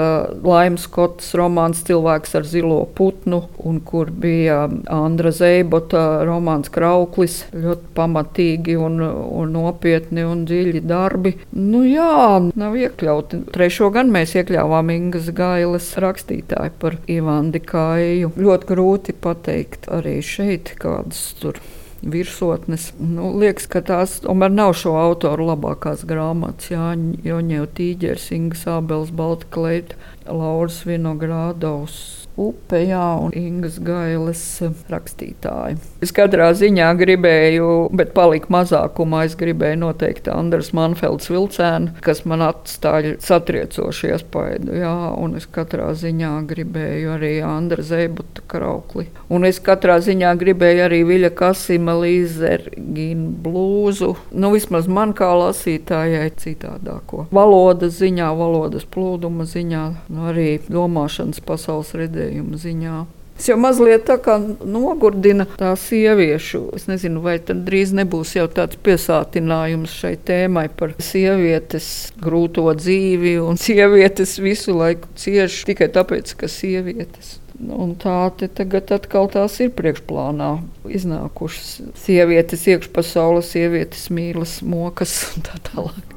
Laimas 0.43 0.89
Skotas 0.89 1.29
romāns 1.39 1.85
Cilvēks 1.87 2.33
ar 2.35 2.47
zilo 2.51 2.81
putnu, 2.99 3.45
un 3.63 3.77
kur 3.87 4.11
bija 4.11 4.65
Andra 4.91 5.31
Zeibota 5.31 6.25
romāns 6.27 6.73
Krauklis. 6.75 7.37
Ļoti 7.55 7.93
pamatīgi 7.95 8.75
un, 8.83 8.99
un 9.05 9.55
nopietni 9.55 10.25
un 10.27 10.43
dziļi 10.49 10.83
darbi. 10.91 11.37
Nu 11.55 11.85
jā, 11.87 12.41
nav 12.51 12.75
iekļauti. 12.81 13.45
Trešo 13.55 13.93
gan 13.95 14.11
mēs 14.11 14.35
iekļāvām 14.41 14.91
Ingas 14.97 15.31
Gailes 15.39 15.93
rakstītāju 16.03 16.75
par 16.83 16.99
Ivandi 17.07 17.63
Kāju. 17.63 18.35
Ļoti 18.35 18.71
grūti 18.75 19.15
pateikt 19.15 19.87
arī 20.01 20.19
šeit 20.35 20.75
kādas 20.83 21.29
tur 21.39 21.63
virsotnes. 22.11 22.91
Nu, 22.99 23.31
liekas, 23.41 23.69
ka 23.71 23.83
tās 23.85 24.19
tomēr 24.25 24.53
nav 24.55 24.75
šo 24.79 24.97
autoru 25.01 25.49
labākās 25.51 26.05
grāmatas. 26.09 26.73
Jāņa 26.75 27.69
Tīģers, 27.79 28.29
Inga 28.37 28.61
Sābels, 28.61 29.15
Balta 29.15 29.49
Kleita, 29.55 29.99
Lauras 30.29 30.83
Vinogrādovs 30.89 32.24
upe, 32.41 32.81
jā, 32.89 33.03
un 33.23 33.35
Ingas 33.39 33.77
Gailes 33.83 34.43
rakstītāji. 34.91 35.79
Es 36.03 36.13
katrā 36.15 36.51
ziņā 36.57 36.89
gribēju, 36.99 37.69
bet 37.95 38.11
palika 38.17 38.51
mazākumā, 38.53 39.25
es 39.29 39.37
gribēju 39.39 39.81
noteikti 39.85 40.33
Andras 40.35 40.73
Manfelds 40.75 41.31
vilcēnu, 41.31 41.95
kas 42.05 42.25
man 42.29 42.43
atstāja 42.49 43.15
satriecošu 43.23 44.11
iespaidu, 44.11 44.75
jā, 44.81 44.95
un 45.21 45.39
es 45.39 45.47
katrā 45.47 45.93
ziņā 45.99 46.33
gribēju 46.51 47.15
arī 47.15 47.33
Andra 47.47 47.85
Zeibuta 47.87 48.43
kraukli. 48.51 49.07
Un 49.31 49.47
es 49.47 49.61
katrā 49.63 50.01
ziņā 50.03 50.35
gribēju 50.41 50.85
arī 50.89 51.01
Viļa 51.07 51.31
Kasima 51.39 51.95
Līzergina 52.03 53.31
blūzu, 53.45 54.11
nu 54.35 54.53
vismaz 54.55 54.91
man 54.91 55.15
kā 55.17 55.31
lasītājai 55.39 56.27
citādāko. 56.43 57.29
Valodas 57.35 58.01
ziņā, 58.01 58.33
valodas 58.37 58.87
plūduma 58.91 59.47
ziņā, 59.49 59.85
nu 60.11 60.29
arī 60.33 60.59
domāšanas 60.67 61.43
pasaules 61.47 61.95
redzē 61.95 62.24
redzējuma 62.25 62.59
ziņā. 62.61 63.05
Es 63.35 63.49
jau 63.49 63.57
mazliet 63.59 64.05
tā 64.07 64.15
kā 64.23 64.37
nogurdina 64.39 65.49
tā 65.59 65.73
sieviešu. 65.75 66.69
Es 66.79 66.87
nezinu, 66.87 67.19
vai 67.25 67.41
tad 67.43 67.65
drīz 67.67 67.91
nebūs 67.99 68.37
jau 68.37 68.47
tāds 68.47 68.79
piesātinājums 68.79 69.91
šai 69.91 70.15
tēmai 70.23 70.69
par 70.71 70.95
sievietes 71.03 72.13
grūto 72.23 72.69
dzīvi 72.79 73.41
un 73.43 73.59
sievietes 73.59 74.37
visu 74.39 74.77
laiku 74.79 75.11
cieši 75.19 75.67
tikai 75.73 75.91
tāpēc, 75.97 76.37
ka 76.39 76.51
sievietes. 76.51 77.41
Un 77.59 77.95
tā 77.99 78.31
tagad 78.39 78.95
atkal 78.95 79.29
tās 79.31 79.59
ir 79.63 79.75
priekšplānā 79.75 80.55
iznākušas. 80.95 81.93
Sievietes 82.07 82.67
iekšpasaule, 82.71 83.43
sievietes 83.47 84.09
mīlas, 84.15 84.61
mokas 84.63 85.19
un 85.35 85.47
tā 85.51 85.59
tālāk. 85.73 86.11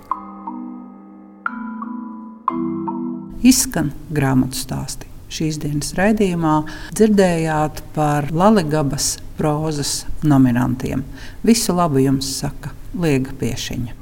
Izskan 3.46 3.94
grāmatu 4.14 4.58
stāstī. 4.58 5.17
Šīs 5.28 5.60
dienas 5.60 5.92
raidījumā 5.98 6.62
dzirdējāt 6.96 7.82
par 7.96 8.30
Latvijas 8.32 9.18
prozas 9.38 10.06
nominantiem. 10.24 11.04
Visu 11.44 11.76
labu 11.76 12.02
jums 12.02 12.30
saka 12.40 12.72
Liega 12.98 13.36
Piešiņa. 13.40 13.96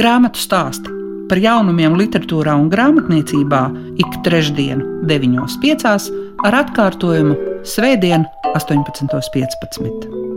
Grāmatu 0.00 0.40
stāsti 0.40 0.96
par 1.30 1.38
jaunumiem 1.38 1.94
literatūrā 1.98 2.56
un 2.58 2.70
grāmatniecībā 2.72 3.62
ik 4.02 4.18
trešdienu, 4.26 5.04
9.5. 5.10 6.10
ar 6.46 6.58
atkārtojumu 6.64 7.38
Svētdien, 7.66 8.26
18.15. 8.54 10.29